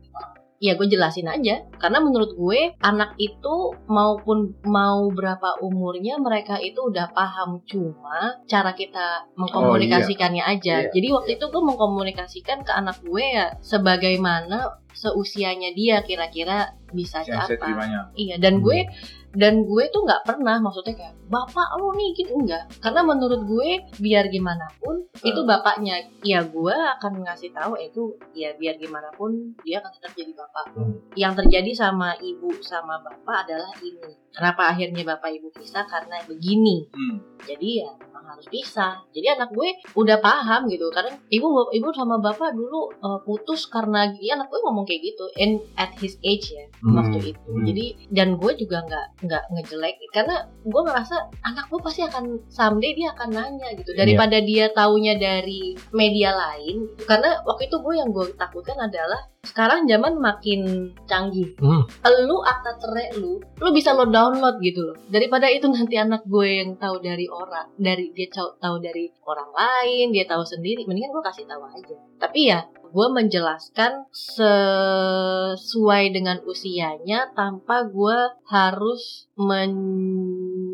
Ya 0.58 0.74
gue 0.74 0.90
jelasin 0.90 1.30
aja. 1.30 1.70
Karena 1.78 2.02
menurut 2.02 2.34
gue 2.34 2.74
Anak 2.82 3.14
itu 3.22 3.78
maupun 3.86 4.58
mau 4.66 5.06
berapa 5.14 5.62
umurnya 5.62 6.18
Mereka 6.18 6.58
itu 6.66 6.90
udah 6.90 7.14
paham. 7.14 7.62
Cuma 7.70 8.42
cara 8.50 8.74
kita 8.74 9.30
mengkomunikasikannya 9.38 10.42
aja. 10.42 10.90
Iya, 10.90 10.90
Jadi 10.90 11.08
waktu 11.14 11.32
itu 11.38 11.46
gue 11.54 11.62
mengkomunikasikan 11.62 12.66
ke 12.66 12.72
anak 12.74 12.98
gue 13.06 13.22
ya 13.22 13.54
Sebagaimana 13.62 14.88
seusianya 14.98 15.78
dia 15.78 16.02
kira-kira 16.02 16.74
bisa 16.90 17.22
yang 17.22 17.46
apa. 17.46 18.10
Iya 18.18 18.42
dan 18.42 18.66
gue 18.66 18.90
dan 19.36 19.66
gue 19.68 19.84
tuh 19.92 20.02
nggak 20.08 20.24
pernah 20.24 20.56
maksudnya 20.62 20.96
kayak 20.96 21.16
bapak 21.28 21.68
lo 21.76 21.92
nih 21.94 22.10
gitu 22.16 22.32
enggak. 22.38 22.64
Karena 22.80 23.04
menurut 23.04 23.44
gue 23.44 23.70
biar 24.00 24.32
gimana 24.32 24.66
pun 24.80 25.04
itu 25.20 25.42
bapaknya. 25.44 26.00
Ya 26.24 26.40
gue 26.46 26.72
akan 26.72 27.28
ngasih 27.28 27.52
tahu 27.52 27.76
eh, 27.76 27.92
itu 27.92 28.16
ya 28.32 28.56
biar 28.56 28.80
gimana 28.80 29.12
pun 29.14 29.54
dia 29.68 29.84
akan 29.84 29.92
tetap 29.92 30.12
jadi 30.16 30.32
bapak. 30.32 30.66
Hmm. 30.78 30.94
yang 31.18 31.34
terjadi 31.34 31.74
sama 31.74 32.14
ibu 32.22 32.54
sama 32.62 33.02
bapak 33.02 33.50
adalah 33.50 33.74
ini. 33.82 34.14
Kenapa 34.30 34.70
akhirnya 34.70 35.02
bapak 35.02 35.34
ibu 35.34 35.50
pisah? 35.50 35.84
Karena 35.90 36.22
begini. 36.24 36.88
Hmm. 36.94 37.18
jadi 37.48 37.86
ya 37.86 37.90
memang 37.98 38.26
harus 38.34 38.46
pisah. 38.48 39.02
Jadi 39.14 39.28
anak 39.34 39.50
gue 39.52 39.70
udah 39.98 40.18
paham 40.22 40.70
gitu. 40.70 40.88
Karena 40.94 41.14
ibu 41.30 41.48
ibu 41.74 41.90
sama 41.92 42.22
bapak 42.22 42.54
dulu 42.54 42.90
eh, 42.94 43.20
putus 43.26 43.66
karena 43.68 44.08
ya 44.18 44.38
anak 44.38 44.48
gue 44.48 44.60
ngomong 44.62 44.86
kayak 44.86 45.02
gitu 45.14 45.26
and 45.38 45.60
at 45.76 45.92
his 45.98 46.16
age 46.22 46.54
ya 46.54 46.66
Hmm. 46.78 46.94
waktu 46.94 47.34
itu. 47.34 47.50
Hmm. 47.50 47.66
jadi 47.66 47.86
dan 48.14 48.38
gue 48.38 48.52
juga 48.54 48.86
nggak 48.86 49.17
nggak 49.24 49.44
ngejelek. 49.54 49.98
Karena 50.14 50.46
gue 50.62 50.82
ngerasa 50.82 51.16
anak 51.46 51.66
gue 51.70 51.80
pasti 51.82 52.02
akan 52.06 52.38
someday 52.50 52.94
dia 52.94 53.14
akan 53.14 53.30
nanya 53.34 53.70
gitu. 53.74 53.92
Daripada 53.98 54.38
dia 54.42 54.70
taunya 54.74 55.18
dari 55.18 55.74
media 55.94 56.34
lain. 56.36 56.86
Karena 57.06 57.42
waktu 57.46 57.70
itu 57.70 57.78
gue 57.82 57.94
yang 57.98 58.10
gue 58.14 58.34
takutkan 58.38 58.78
adalah 58.78 59.22
sekarang 59.48 59.88
zaman 59.88 60.20
makin 60.20 60.92
canggih. 61.08 61.56
Hmm. 61.58 61.88
lu 62.28 62.38
akta 62.44 62.76
cerai 62.84 63.16
lu 63.16 63.40
lu 63.40 63.70
bisa 63.72 63.96
lo 63.96 64.10
download 64.12 64.60
gitu 64.60 64.92
loh. 64.92 64.98
Daripada 65.08 65.48
itu 65.48 65.72
nanti 65.72 65.96
anak 65.96 66.28
gue 66.28 66.48
yang 66.64 66.76
tahu 66.76 67.00
dari 67.00 67.26
orang 67.32 67.72
dari 67.80 68.12
dia 68.12 68.28
tahu 68.28 68.60
tahu 68.60 68.76
dari 68.84 69.08
orang 69.24 69.50
lain 69.56 70.12
dia 70.12 70.28
tahu 70.28 70.44
sendiri 70.44 70.84
mendingan 70.84 71.16
gue 71.16 71.24
kasih 71.24 71.48
tahu 71.48 71.64
aja. 71.64 71.96
Tapi 72.20 72.40
ya 72.52 72.60
gue 72.88 73.08
menjelaskan 73.12 74.08
sesuai 74.12 76.04
dengan 76.16 76.40
usianya 76.48 77.32
tanpa 77.36 77.84
gue 77.88 78.18
harus 78.48 79.28
membuat 79.38 80.66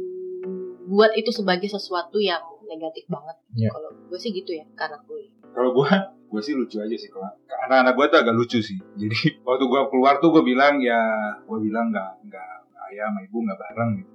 itu 1.18 1.34
sebagai 1.34 1.70
sesuatu 1.70 2.22
yang 2.22 2.42
negatif 2.70 3.06
banget. 3.10 3.38
Iya. 3.54 3.70
Kalau 3.70 3.90
gue 3.94 4.20
sih 4.20 4.32
gitu 4.34 4.54
ya, 4.58 4.66
karena 4.74 4.98
gue. 5.06 5.30
Kalau 5.54 5.70
gue, 5.78 5.90
gue 6.34 6.42
sih 6.42 6.58
lucu 6.58 6.82
aja 6.82 6.96
sih. 6.98 7.10
Kalau 7.14 7.30
anak-anak 7.70 7.94
gue 7.94 8.06
tuh 8.10 8.20
agak 8.26 8.36
lucu 8.36 8.60
sih. 8.62 8.78
Jadi 8.98 9.42
waktu 9.46 9.66
gue 9.70 9.82
keluar 9.94 10.18
tuh 10.18 10.34
gue 10.34 10.44
bilang 10.46 10.82
ya, 10.82 11.00
gue 11.46 11.60
bilang 11.62 11.94
nggak 11.94 12.26
nggak 12.30 12.50
ayah 12.94 13.10
sama 13.10 13.20
ibu 13.26 13.38
nggak 13.46 13.60
bareng 13.60 13.92
gitu. 14.02 14.13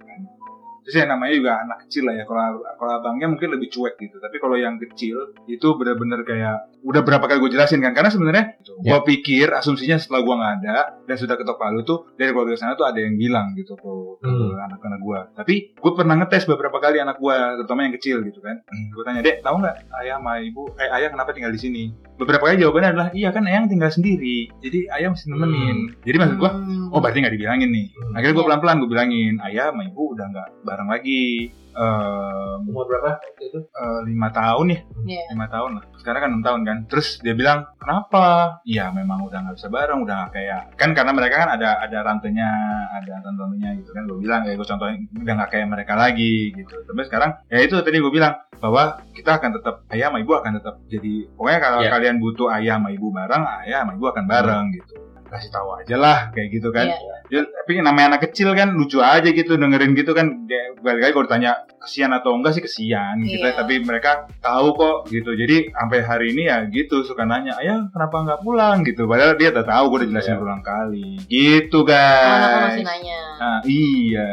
Terus 0.88 0.94
ya 0.94 1.05
namanya 1.05 1.37
juga 1.37 1.53
anak 1.61 1.79
kecil 1.85 2.09
lah 2.09 2.16
ya. 2.16 2.24
Kalau 2.24 2.40
kalau 2.74 2.92
abangnya 2.96 3.29
mungkin 3.29 3.53
lebih 3.53 3.68
cuek 3.68 4.01
gitu. 4.01 4.16
Tapi 4.16 4.40
kalau 4.40 4.57
yang 4.57 4.81
kecil 4.81 5.37
itu 5.44 5.68
benar-benar 5.77 6.24
kayak 6.24 6.81
udah 6.81 7.05
berapa 7.05 7.20
kali 7.20 7.38
gue 7.38 7.53
jelasin 7.53 7.79
kan. 7.79 7.92
Karena 7.92 8.09
sebenarnya 8.09 8.57
Ya. 8.79 8.94
gue 8.94 9.01
pikir 9.07 9.53
asumsinya 9.53 9.98
setelah 9.98 10.22
gue 10.22 10.33
nggak 10.33 10.55
ada 10.62 10.77
dan 11.03 11.16
sudah 11.16 11.35
ketok 11.35 11.59
palu 11.59 11.83
tuh 11.83 12.09
dari 12.14 12.31
keluarga 12.31 12.55
sana 12.55 12.72
tuh 12.72 12.87
ada 12.87 12.96
yang 12.96 13.14
bilang 13.14 13.53
gitu 13.53 13.74
ke, 13.74 13.90
Hmm. 14.18 14.55
anak-anak 14.57 14.96
gue. 14.98 15.20
Tapi 15.35 15.55
gue 15.74 15.92
pernah 15.92 16.14
ngetes 16.14 16.46
beberapa 16.46 16.79
kali 16.79 16.96
anak 16.96 17.18
gue, 17.18 17.37
terutama 17.59 17.83
yang 17.83 17.92
kecil 17.92 18.22
gitu 18.22 18.38
kan. 18.38 18.62
Gue 18.88 19.03
tanya 19.03 19.20
dek, 19.20 19.42
tahu 19.42 19.59
nggak 19.59 19.77
ayah 19.98 20.16
sama 20.16 20.38
ibu, 20.38 20.72
eh 20.74 20.88
ayah 20.88 21.11
kenapa 21.11 21.31
tinggal 21.33 21.51
di 21.51 21.59
sini? 21.59 21.85
Beberapa 22.14 22.46
kali 22.46 22.59
jawabannya 22.59 22.90
adalah 22.92 23.09
iya 23.12 23.29
kan 23.29 23.44
ayah 23.44 23.66
tinggal 23.66 23.90
sendiri, 23.90 24.48
jadi 24.59 24.79
ayah 24.92 25.12
mesti 25.12 25.27
nemenin. 25.29 25.79
Jadi 26.01 26.16
maksud 26.16 26.37
gue, 26.37 26.51
Hmm. 26.51 26.88
oh 26.88 26.98
berarti 26.98 27.18
nggak 27.18 27.35
dibilangin 27.35 27.68
nih. 27.68 27.87
Hmm. 27.90 28.14
Akhirnya 28.14 28.35
gue 28.35 28.44
pelan-pelan 28.46 28.77
gue 28.79 28.88
bilangin, 28.88 29.35
ayah 29.44 29.64
sama 29.68 29.83
ibu 29.85 30.03
udah 30.09 30.27
nggak 30.29 30.48
bareng 30.79 30.95
lagi. 30.95 31.51
Ehm, 31.79 32.67
Umur 32.67 32.87
berapa 32.87 33.19
waktu 33.19 33.43
itu? 33.45 33.59
eh, 33.62 34.01
lima 34.05 34.31
tahun 34.31 34.67
ya, 34.69 34.81
Iya. 35.05 35.23
lima 35.31 35.47
tahun 35.47 35.71
lah. 35.79 35.85
Sekarang 35.95 36.21
kan 36.21 36.31
enam 36.33 36.43
tahun 36.43 36.61
kan. 36.64 36.79
Terus 36.87 37.19
dia 37.19 37.35
bilang, 37.35 37.71
kenapa? 37.79 38.59
Iya 38.62 38.91
memang 38.91 39.23
udah 39.23 39.38
nggak 39.41 39.57
bisa 39.57 39.69
bareng, 39.69 40.03
udah 40.03 40.14
nggak 40.17 40.33
kayak 40.33 40.62
kan 40.75 40.91
karena 40.91 41.11
mereka 41.12 41.35
kan 41.38 41.51
ada 41.53 41.79
ada 41.79 41.99
tantenya, 42.03 42.51
ada 42.93 43.14
tante-tantenya 43.21 43.71
gitu 43.79 43.91
kan. 43.91 44.03
Gue 44.07 44.19
bilang 44.19 44.43
ya 44.43 44.55
gue 44.55 44.67
contohin 44.67 45.07
udah 45.17 45.35
nggak 45.35 45.51
kayak 45.53 45.67
mereka 45.69 45.93
lagi 45.95 46.51
gitu. 46.53 46.75
Tapi 46.83 47.01
sekarang 47.05 47.31
ya 47.47 47.59
itu 47.61 47.75
tadi 47.79 47.97
gue 47.97 48.11
bilang 48.11 48.35
bahwa 48.59 48.83
kita 49.14 49.38
akan 49.38 49.51
tetap 49.55 49.75
ayah 49.91 50.11
sama 50.11 50.19
ibu 50.19 50.35
akan 50.35 50.53
tetap 50.59 50.75
jadi 50.87 51.14
pokoknya 51.31 51.59
kalau 51.62 51.79
Iya. 51.79 51.91
kalian 51.95 52.17
butuh 52.19 52.49
ayah 52.55 52.75
sama 52.75 52.91
ibu 52.91 53.07
bareng, 53.09 53.43
ayah 53.62 53.79
sama 53.83 53.93
ibu 53.95 54.05
akan 54.05 54.25
bareng 54.27 54.64
gitu. 54.75 54.95
Kasih 55.29 55.51
tahu 55.51 55.69
aja 55.75 55.95
lah 55.95 56.19
kayak 56.33 56.49
gitu 56.51 56.69
kan. 56.69 56.88
Iya. 56.88 57.14
Ya, 57.29 57.41
tapi 57.45 57.77
namanya 57.79 58.17
anak 58.17 58.25
kecil 58.25 58.53
kan 58.53 58.73
lucu 58.73 58.99
aja 58.99 59.29
gitu 59.29 59.55
dengerin 59.55 59.93
gitu 59.93 60.12
kan 60.12 60.49
Dia- 60.49 60.73
kali-kali 60.79 61.12
kalau 61.12 61.27
ditanya 61.27 61.53
kesian 61.77 62.09
atau 62.09 62.33
enggak 62.33 62.57
sih 62.57 62.62
kesian 62.62 63.21
gitu 63.21 63.45
Iya. 63.45 63.53
tapi 63.53 63.79
mereka 63.79 64.25
tahu 64.38 64.73
kok 64.73 64.97
gitu 65.09 65.35
jadi 65.35 65.69
sampai 65.69 65.99
hari 66.01 66.27
ini 66.33 66.49
ya 66.49 66.64
gitu 66.64 67.03
suka 67.03 67.23
nanya 67.23 67.53
ayah 67.59 67.85
kenapa 67.91 68.17
nggak 68.23 68.41
pulang 68.41 68.81
gitu 68.81 69.05
padahal 69.05 69.35
dia 69.35 69.51
udah 69.51 69.61
tahu 69.62 69.85
gue 69.87 69.99
udah 69.99 70.09
jelasin 70.09 70.31
Iya. 70.31 70.38
berulang 70.38 70.64
kali 70.64 71.09
gitu 71.27 71.79
Anak-anak 71.83 72.49
guys 72.49 72.64
masih 72.71 72.85
nanya. 72.87 73.21
nah, 73.37 73.59
iya 73.62 74.31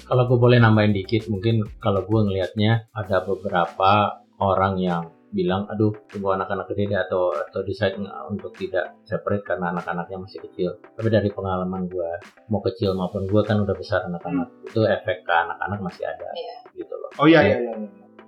Kalau 0.00 0.24
gue 0.24 0.38
boleh 0.40 0.58
nambahin 0.58 0.90
dikit, 0.90 1.28
mungkin 1.28 1.60
kalau 1.76 2.02
gue 2.02 2.20
ngelihatnya 2.24 2.88
ada 2.90 3.20
beberapa 3.20 3.92
orang 4.38 4.74
yang 4.74 5.04
bilang, 5.30 5.66
aduh 5.66 5.94
tunggu 6.10 6.34
anak-anak 6.34 6.66
gede 6.70 6.90
deh 6.90 7.00
atau 7.00 7.30
atau 7.30 7.60
decide 7.62 7.96
untuk 8.26 8.50
tidak 8.54 8.98
separate 9.06 9.46
karena 9.46 9.70
anak-anaknya 9.70 10.18
masih 10.18 10.42
kecil. 10.44 10.70
Tapi 10.94 11.08
dari 11.08 11.30
pengalaman 11.30 11.86
gue, 11.86 12.10
mau 12.50 12.58
kecil 12.60 12.92
maupun 12.94 13.30
gue 13.30 13.42
kan 13.46 13.62
udah 13.62 13.74
besar 13.74 14.02
anak-anak, 14.04 14.50
itu 14.66 14.82
efek 14.82 15.22
ke 15.22 15.32
anak-anak 15.32 15.78
masih 15.80 16.04
ada, 16.04 16.28
Iya. 16.34 16.56
gitu 16.74 16.94
loh. 16.94 17.10
oh 17.18 17.26
iya 17.26 17.40
iya 17.42 17.58
iya 17.62 17.74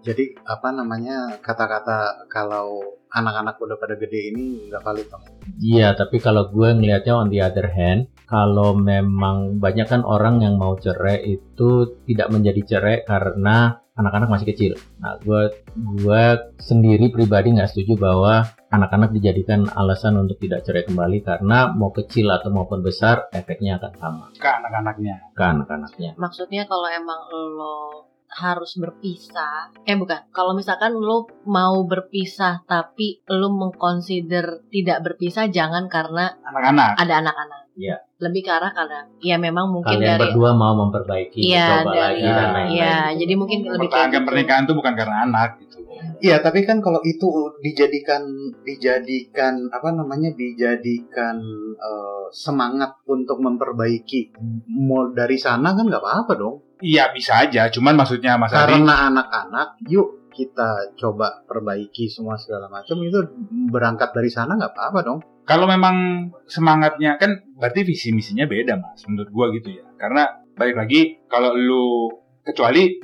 Jadi 0.02 0.34
apa 0.42 0.74
namanya 0.74 1.38
kata-kata 1.38 2.26
kalau 2.26 2.82
anak-anak 3.12 3.60
udah 3.60 3.76
pada 3.76 3.94
gede 4.00 4.32
ini 4.32 4.72
nggak 4.72 4.82
valid 4.82 5.06
dong. 5.12 5.22
Iya, 5.60 5.92
tapi 5.92 6.16
kalau 6.18 6.48
gue 6.48 6.68
ngelihatnya 6.72 7.14
on 7.14 7.28
the 7.28 7.44
other 7.44 7.68
hand, 7.68 8.08
kalau 8.24 8.72
memang 8.72 9.60
banyak 9.60 9.84
kan 9.84 10.02
orang 10.02 10.40
yang 10.40 10.56
mau 10.56 10.74
cerai 10.80 11.20
itu 11.36 12.00
tidak 12.08 12.32
menjadi 12.32 12.60
cerai 12.64 12.96
karena 13.04 13.82
anak-anak 13.92 14.28
masih 14.32 14.48
kecil. 14.48 14.72
Nah, 15.04 15.20
gue 15.20 15.52
gue 15.76 16.24
sendiri 16.56 17.12
pribadi 17.12 17.52
nggak 17.52 17.68
setuju 17.68 18.00
bahwa 18.00 18.48
anak-anak 18.72 19.12
dijadikan 19.12 19.68
alasan 19.68 20.16
untuk 20.16 20.40
tidak 20.40 20.64
cerai 20.64 20.88
kembali 20.88 21.20
karena 21.20 21.68
mau 21.76 21.92
kecil 21.92 22.32
atau 22.32 22.48
maupun 22.48 22.80
besar 22.80 23.28
efeknya 23.36 23.76
akan 23.76 23.92
sama 24.00 24.24
ke 24.32 24.48
anak-anaknya 24.48 25.14
ke 25.36 25.44
anak-anaknya. 25.44 26.10
Maksudnya 26.16 26.64
kalau 26.64 26.88
emang 26.88 27.20
lo 27.28 28.11
harus 28.32 28.80
berpisah, 28.80 29.72
eh 29.84 29.96
bukan, 29.96 30.32
kalau 30.32 30.56
misalkan 30.56 30.96
lo 30.96 31.28
mau 31.44 31.84
berpisah 31.84 32.64
tapi 32.64 33.20
lo 33.28 33.52
mengconsider 33.52 34.64
tidak 34.72 35.04
berpisah 35.04 35.52
jangan 35.52 35.88
karena 35.92 36.32
anak-anak 36.48 36.96
ada 36.96 37.14
anak-anak. 37.20 37.60
Iya. 37.72 37.96
Lebih 38.20 38.44
ke 38.44 38.52
arah 38.52 38.72
karena 38.76 39.08
ya 39.24 39.40
memang 39.40 39.72
mungkin 39.72 39.96
Kalian 39.96 40.20
dari 40.20 40.20
berdua 40.28 40.52
mau 40.52 40.76
memperbaiki, 40.76 41.40
Iya, 41.40 41.84
coba 41.84 41.92
dari 41.92 42.00
lagi 42.00 42.22
dan 42.28 42.36
lain-lain. 42.36 42.68
Iya, 42.76 42.96
jadi 43.16 43.32
mungkin 43.36 43.58
lebih 43.64 43.70
kayak 43.72 43.80
mempertahankan 43.80 44.20
gitu. 44.20 44.28
pernikahan 44.28 44.62
tuh 44.68 44.76
bukan 44.76 44.92
karena 44.92 45.16
anak 45.24 45.50
gitu 45.60 45.76
Iya, 46.22 46.38
tapi 46.38 46.62
kan 46.62 46.78
kalau 46.78 47.02
itu 47.02 47.26
dijadikan 47.58 48.22
dijadikan 48.62 49.66
apa 49.74 49.90
namanya 49.90 50.30
dijadikan 50.34 51.42
eh, 51.74 52.26
semangat 52.30 53.02
untuk 53.10 53.42
memperbaiki 53.42 54.38
mau 54.70 55.10
dari 55.10 55.34
sana 55.34 55.74
kan 55.74 55.86
nggak 55.90 56.02
apa-apa 56.02 56.32
dong. 56.38 56.56
Iya 56.82 57.14
bisa 57.14 57.46
aja. 57.46 57.70
Cuman 57.70 57.94
maksudnya 57.94 58.34
Mas 58.36 58.52
Adi? 58.52 58.76
Karena 58.76 59.08
anak-anak, 59.08 59.80
yuk 59.86 60.22
kita 60.32 60.96
coba 60.96 61.44
perbaiki 61.44 62.08
semua 62.08 62.40
segala 62.40 62.66
macam 62.72 62.96
itu 63.04 63.20
berangkat 63.68 64.16
dari 64.16 64.32
sana 64.32 64.56
nggak 64.56 64.72
apa-apa 64.72 65.00
dong. 65.04 65.20
kalau 65.42 65.66
memang 65.66 66.28
semangatnya 66.46 67.18
kan 67.18 67.34
berarti 67.58 67.82
visi 67.82 68.14
misinya 68.14 68.46
beda 68.46 68.78
mas 68.78 69.02
menurut 69.10 69.30
gua 69.34 69.46
gitu 69.50 69.74
ya. 69.74 69.86
Karena 69.98 70.26
balik 70.54 70.78
lagi 70.78 71.18
kalau 71.26 71.54
lu 71.54 72.08
kecuali 72.46 73.02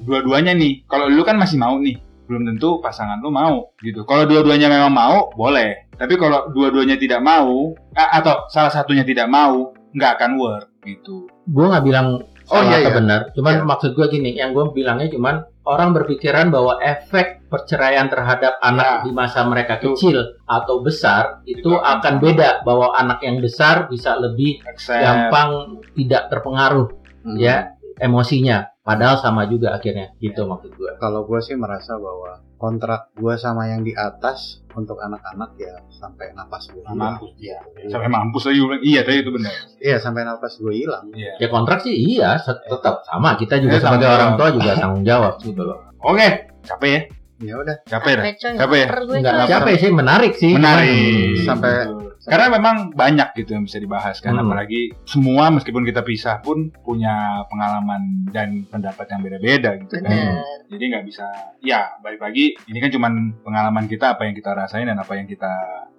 dua-duanya 0.00 0.54
nih 0.54 0.86
kalau 0.86 1.10
lu 1.10 1.22
kan 1.26 1.36
masih 1.38 1.58
mau 1.58 1.76
nih 1.78 1.98
belum 2.30 2.46
tentu 2.46 2.78
pasangan 2.78 3.18
lu 3.18 3.34
mau 3.34 3.74
gitu. 3.82 4.06
Kalau 4.06 4.22
dua-duanya 4.22 4.70
memang 4.70 4.94
mau 4.94 5.16
boleh. 5.34 5.90
Tapi 5.98 6.14
kalau 6.14 6.48
dua-duanya 6.54 6.94
tidak 6.94 7.20
mau 7.20 7.74
atau 7.92 8.46
salah 8.46 8.70
satunya 8.70 9.02
tidak 9.02 9.26
mau 9.26 9.74
nggak 9.90 10.12
akan 10.14 10.38
work 10.38 10.70
gitu. 10.86 11.26
Gue 11.50 11.66
nggak 11.66 11.84
bilang 11.84 12.22
Oh, 12.50 12.62
iya, 12.62 12.78
iya. 12.82 12.90
benar 12.90 13.20
cuman 13.30 13.54
Iya. 13.56 13.64
maksud 13.64 13.90
gue 13.94 14.06
gini 14.08 14.30
yang 14.34 14.50
gue 14.50 14.64
bilangnya 14.70 15.06
cuman 15.08 15.34
orang 15.62 15.94
berpikiran 15.94 16.50
bahwa 16.50 16.78
efek 16.78 17.46
perceraian 17.46 18.06
terhadap 18.06 18.58
anak 18.60 18.86
Ya. 18.86 19.02
di 19.06 19.10
masa 19.10 19.46
mereka 19.46 19.78
Itu. 19.78 19.94
kecil 19.94 20.18
atau 20.44 20.82
besar 20.82 21.42
itu 21.44 21.62
Itu 21.62 21.78
akan 21.78 22.18
beda 22.18 22.62
bahwa 22.62 22.90
anak 22.92 23.22
yang 23.22 23.38
besar 23.38 23.86
bisa 23.86 24.14
lebih 24.16 24.58
accept 24.64 24.98
gampang 24.98 25.50
tidak 25.94 26.26
terpengaruh 26.26 26.88
Hmm. 27.20 27.36
ya 27.36 27.70
emosinya 27.96 28.72
padahal 28.80 29.14
sama 29.14 29.44
juga 29.44 29.72
akhirnya 29.72 30.16
gitu 30.16 30.42
maksud 30.44 30.72
gue 30.72 30.90
Kalau 30.96 31.22
gue 31.22 31.38
sih 31.38 31.54
merasa 31.54 31.94
bahwa 31.94 32.40
kontrak 32.60 33.08
gue 33.12 33.34
sama 33.34 33.66
yang 33.66 33.80
di 33.80 33.90
atas 33.90 34.60
untuk 34.70 35.00
anak-anak 35.00 35.56
ya 35.56 35.80
sampai 35.88 36.30
napas 36.30 36.68
gue 36.68 36.78
hilang. 36.78 37.16
mampus 37.16 37.32
ya 37.34 37.56
sampai 37.88 38.06
mampus 38.06 38.42
lagi 38.44 38.58
bilang, 38.60 38.82
iya 38.82 39.00
tadi 39.00 39.18
itu 39.18 39.30
benar. 39.32 39.52
Iya 39.80 39.96
sampai 39.96 40.22
napas 40.22 40.52
gue 40.54 40.72
hilang. 40.74 41.04
iya. 41.10 41.32
Ya 41.36 41.48
kontrak 41.48 41.80
sih 41.80 41.96
iya 41.96 42.36
set- 42.36 42.62
tetap 42.62 43.00
sama. 43.02 43.34
Kita 43.34 43.56
juga 43.56 43.74
Eh, 43.74 43.82
sebagai 43.82 44.06
orang 44.06 44.32
tua 44.36 44.48
juga 44.52 44.70
tanggung 44.76 45.02
jawab 45.02 45.40
gitu 45.40 45.62
loh 45.62 45.78
oke 45.98 46.28
capek 46.62 46.90
ya? 46.90 47.00
Ya 47.40 47.54
udah. 47.56 47.76
Capek 47.82 48.12
Capek, 48.14 48.32
coy, 48.36 48.52
Capek 48.54 48.76
ya? 48.76 48.84
lapar 48.84 49.00
gue, 49.02 49.16
nggak 49.18 49.32
coy. 49.34 49.48
capek 49.48 49.74
sih 49.74 49.90
menarik 49.90 50.32
sih. 50.36 50.52
Menarik. 50.52 51.40
Sampai 51.40 51.72
karena 52.20 52.52
memang 52.52 52.92
banyak 52.92 53.32
gitu 53.32 53.56
yang 53.56 53.64
bisa 53.64 53.80
dibahas 53.80 54.20
kan 54.20 54.36
Hmm. 54.36 54.44
apalagi 54.44 54.92
semua 55.04 55.48
meskipun 55.48 55.84
kita 55.84 56.04
pisah 56.04 56.44
pun 56.44 56.68
punya 56.84 57.44
pengalaman 57.48 58.28
dan 58.28 58.68
pendapat 58.68 59.08
yang 59.08 59.20
beda-beda 59.20 59.70
gitu 59.80 60.00
kan 60.00 60.10
Bener. 60.10 60.42
jadi 60.68 60.84
nggak 60.92 61.04
bisa 61.08 61.26
ya 61.60 61.96
balik 62.00 62.20
lagi 62.20 62.56
ini 62.66 62.78
kan 62.78 62.90
cuman 62.90 63.12
pengalaman 63.40 63.88
kita 63.88 64.18
apa 64.18 64.28
yang 64.28 64.34
kita 64.34 64.52
rasain 64.52 64.84
dan 64.84 64.98
apa 64.98 65.16
yang 65.16 65.24
kita 65.24 65.52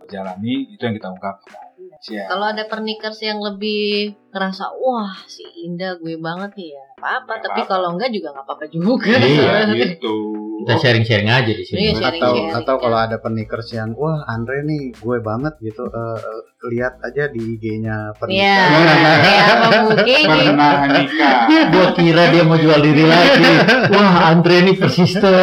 jalani 0.05 0.67
itu 0.69 0.81
yang 0.83 0.93
kita 0.93 1.07
ungkapkan 1.07 1.70
ya 2.09 2.25
Kalau 2.25 2.45
ada 2.49 2.63
pernikers 2.65 3.19
yang 3.21 3.37
lebih 3.37 4.15
ngerasa 4.31 4.73
wah 4.73 5.13
si 5.27 5.43
Indah 5.67 5.99
gue 5.99 6.17
banget 6.17 6.55
nih 6.55 6.69
ya 6.73 6.85
apa-apa. 6.97 7.27
Nggak 7.27 7.43
Tapi 7.45 7.59
apa-apa. 7.61 7.71
kalau 7.73 7.87
enggak 7.93 8.09
juga 8.09 8.27
nggak 8.31 8.45
apa-apa 8.45 8.65
juga. 8.69 9.17
iya 9.17 9.57
gitu 9.85 10.15
kita 10.61 10.77
sharing-sharing 10.77 11.25
aja 11.25 11.49
di 11.49 11.63
sini 11.65 11.89
Iya, 11.89 11.93
sharing. 11.97 12.21
atau 12.21 12.31
sharing, 12.37 12.49
atau 12.53 12.75
ya. 12.77 12.81
kalau 12.85 12.97
ada 13.01 13.17
pernikers 13.17 13.69
yang 13.73 13.97
wah 13.97 14.21
Andre 14.29 14.61
nih 14.61 14.93
gue 14.93 15.17
banget 15.17 15.57
gitu 15.57 15.89
eh, 15.89 16.19
eh, 16.21 16.41
lihat 16.69 17.01
aja 17.01 17.33
di 17.33 17.41
IG-nya 17.57 18.13
Iya, 18.29 18.57
kayak 19.25 19.45
apa 19.57 19.67
mungkin 19.81 20.21
pernah 20.21 20.73
nikah 20.85 21.37
Gua 21.73 21.87
kira 21.97 22.23
dia 22.29 22.43
mau 22.45 22.57
jual 22.61 22.77
diri 22.77 23.03
lagi. 23.09 23.49
Wah, 23.89 24.29
Andre 24.29 24.61
ini 24.61 24.73
persisten. 24.77 25.33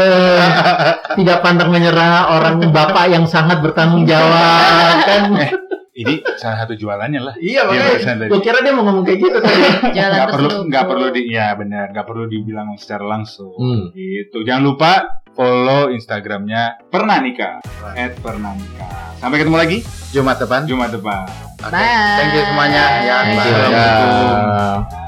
Tidak 1.18 1.38
pantang 1.42 1.74
menyerah, 1.74 2.38
orang 2.38 2.62
bapak 2.70 3.10
yang 3.10 3.26
sangat 3.26 3.58
bertanggung 3.58 4.06
jawab. 4.06 4.94
Kan 5.02 5.22
ini 5.98 6.22
salah 6.38 6.62
satu 6.62 6.78
jualannya 6.78 7.20
lah. 7.20 7.34
Iya, 7.42 7.66
iya 7.74 7.82
makanya. 7.98 8.30
Gue 8.30 8.40
kira 8.40 8.62
dia 8.62 8.70
mau 8.70 8.86
ngomong 8.86 9.02
kayak 9.02 9.18
gitu 9.18 9.38
tadi. 9.42 9.62
Jalan 9.98 10.14
gak 10.14 10.28
perlu, 10.30 10.50
nggak 10.70 10.84
perlu 10.86 11.06
di, 11.10 11.22
ya 11.26 11.46
benar, 11.58 11.90
nggak 11.90 12.06
perlu 12.06 12.24
dibilang 12.30 12.78
secara 12.78 13.02
langsung. 13.02 13.58
Hmm. 13.58 13.90
Gitu. 13.90 14.46
Jangan 14.46 14.62
lupa 14.62 14.92
follow 15.34 15.90
Instagramnya 15.90 16.86
Pernanika, 16.86 17.58
at 17.98 18.14
Pernanika. 18.22 19.18
Sampai 19.18 19.42
ketemu 19.42 19.58
lagi 19.58 19.78
Jumat 20.14 20.38
depan. 20.38 20.62
Jumat 20.70 20.94
depan. 20.94 21.26
Okay. 21.58 21.74
Bye. 21.74 22.16
Thank 22.22 22.38
you 22.38 22.42
semuanya. 22.46 22.84
Ya, 23.02 23.16
Assalamualaikum. 23.26 25.07